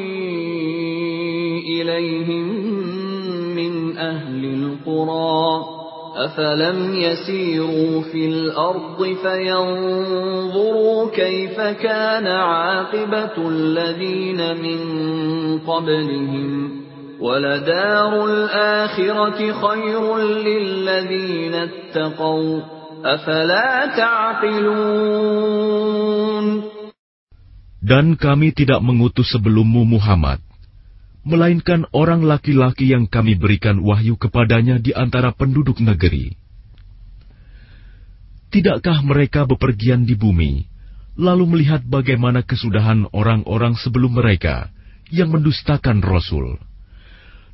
إليهم 1.70 2.46
من 3.54 3.98
أهل 3.98 4.44
القرى 4.44 5.64
أفلم 6.16 6.94
يسيروا 6.94 8.00
في 8.00 8.26
الأرض 8.26 9.16
فينظروا 9.22 11.10
كيف 11.10 11.60
كان 11.60 12.26
عاقبة 12.26 13.48
الذين 13.48 14.40
من 14.62 14.78
قبلهم 15.58 16.85
ولدار 17.21 18.11
الآخرة 18.25 19.39
خير 19.53 20.03
للذين 20.17 21.53
اتقوا 21.53 22.61
أفلا 23.05 23.69
تعقلون 23.97 25.31
Dan 27.81 28.13
kami 28.13 28.53
tidak 28.53 28.77
mengutus 28.85 29.33
sebelummu 29.33 29.97
Muhammad, 29.97 30.37
melainkan 31.25 31.89
orang 31.89 32.21
laki-laki 32.21 32.93
yang 32.93 33.09
kami 33.09 33.33
berikan 33.33 33.81
wahyu 33.81 34.21
kepadanya 34.21 34.77
di 34.77 34.93
antara 34.93 35.33
penduduk 35.33 35.81
negeri. 35.81 36.37
Tidakkah 38.53 39.01
mereka 39.01 39.49
bepergian 39.49 40.05
di 40.05 40.13
bumi, 40.13 40.69
lalu 41.17 41.57
melihat 41.57 41.81
bagaimana 41.81 42.45
kesudahan 42.45 43.09
orang-orang 43.17 43.73
sebelum 43.81 44.13
mereka 44.13 44.69
yang 45.09 45.33
mendustakan 45.33 46.05
Rasul? 46.05 46.61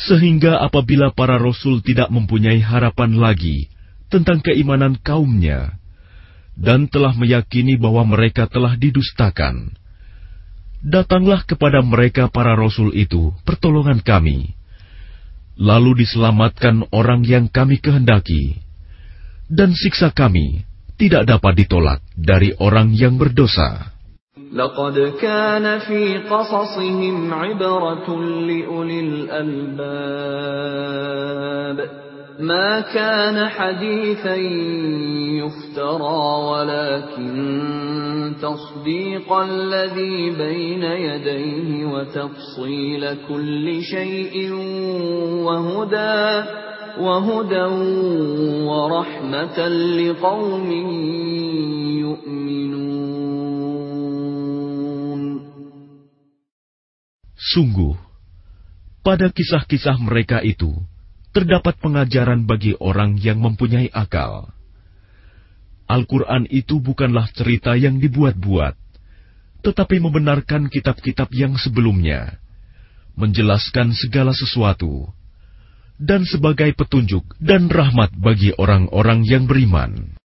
Sehingga 0.00 0.62
apabila 0.62 1.10
para 1.10 1.42
rasul 1.42 1.82
tidak 1.82 2.06
mempunyai 2.14 2.62
harapan 2.62 3.18
lagi 3.18 3.66
tentang 4.06 4.38
keimanan 4.46 4.94
kaumnya 5.02 5.74
dan 6.54 6.86
telah 6.86 7.18
meyakini 7.18 7.74
bahwa 7.74 8.06
mereka 8.06 8.46
telah 8.46 8.78
didustakan, 8.78 9.74
datanglah 10.86 11.42
kepada 11.42 11.82
mereka 11.82 12.30
para 12.30 12.54
rasul 12.54 12.94
itu 12.94 13.34
pertolongan 13.42 13.98
kami. 14.06 14.54
Lalu 15.60 16.06
diselamatkan 16.06 16.88
orang 16.94 17.26
yang 17.26 17.50
kami 17.50 17.82
kehendaki, 17.82 18.62
dan 19.50 19.76
siksa 19.76 20.08
kami 20.14 20.69
tidak 20.99 21.27
dapat 21.27 21.53
ditolak 21.59 21.99
dari 22.15 22.55
orang 22.55 22.95
yang 22.95 23.19
berdosa. 23.19 23.95
لقد 24.55 25.19
كان 25.19 25.79
في 25.79 26.17
قصصهم 26.17 27.33
عبرة 27.33 28.07
لأولي 28.47 28.99
الألباب 28.99 30.45
ما 32.38 32.80
كان 32.80 33.48
حديثا 33.48 34.34
يفترى 35.42 36.22
ولكن 36.50 38.34
تصديق 38.42 39.32
الذي 39.32 40.30
بين 40.30 40.82
يديه 40.82 41.86
وتفصيل 41.86 43.14
كل 43.28 43.82
شيء 43.82 44.52
وهدى 45.44 46.44
وهدى 47.00 47.66
ورحمة 48.66 49.58
لقوم 49.68 50.68
يؤمنون. 52.00 52.70
Sungguh, 57.40 57.98
pada 59.02 59.26
kisah-kisah 59.32 59.98
mereka 59.98 60.38
itu 60.44 60.70
terdapat 61.30 61.78
pengajaran 61.78 62.46
bagi 62.46 62.74
orang 62.78 63.14
yang 63.18 63.38
mempunyai 63.38 63.90
akal. 63.94 64.50
Al-Quran 65.90 66.46
itu 66.50 66.78
bukanlah 66.78 67.26
cerita 67.34 67.74
yang 67.74 67.98
dibuat-buat, 67.98 68.74
tetapi 69.66 69.98
membenarkan 69.98 70.70
kitab-kitab 70.70 71.30
yang 71.34 71.58
sebelumnya, 71.58 72.38
menjelaskan 73.18 73.90
segala 73.94 74.30
sesuatu, 74.30 75.10
dan 75.98 76.22
sebagai 76.22 76.70
petunjuk 76.78 77.26
dan 77.42 77.66
rahmat 77.66 78.14
bagi 78.14 78.54
orang-orang 78.54 79.26
yang 79.26 79.50
beriman. 79.50 80.19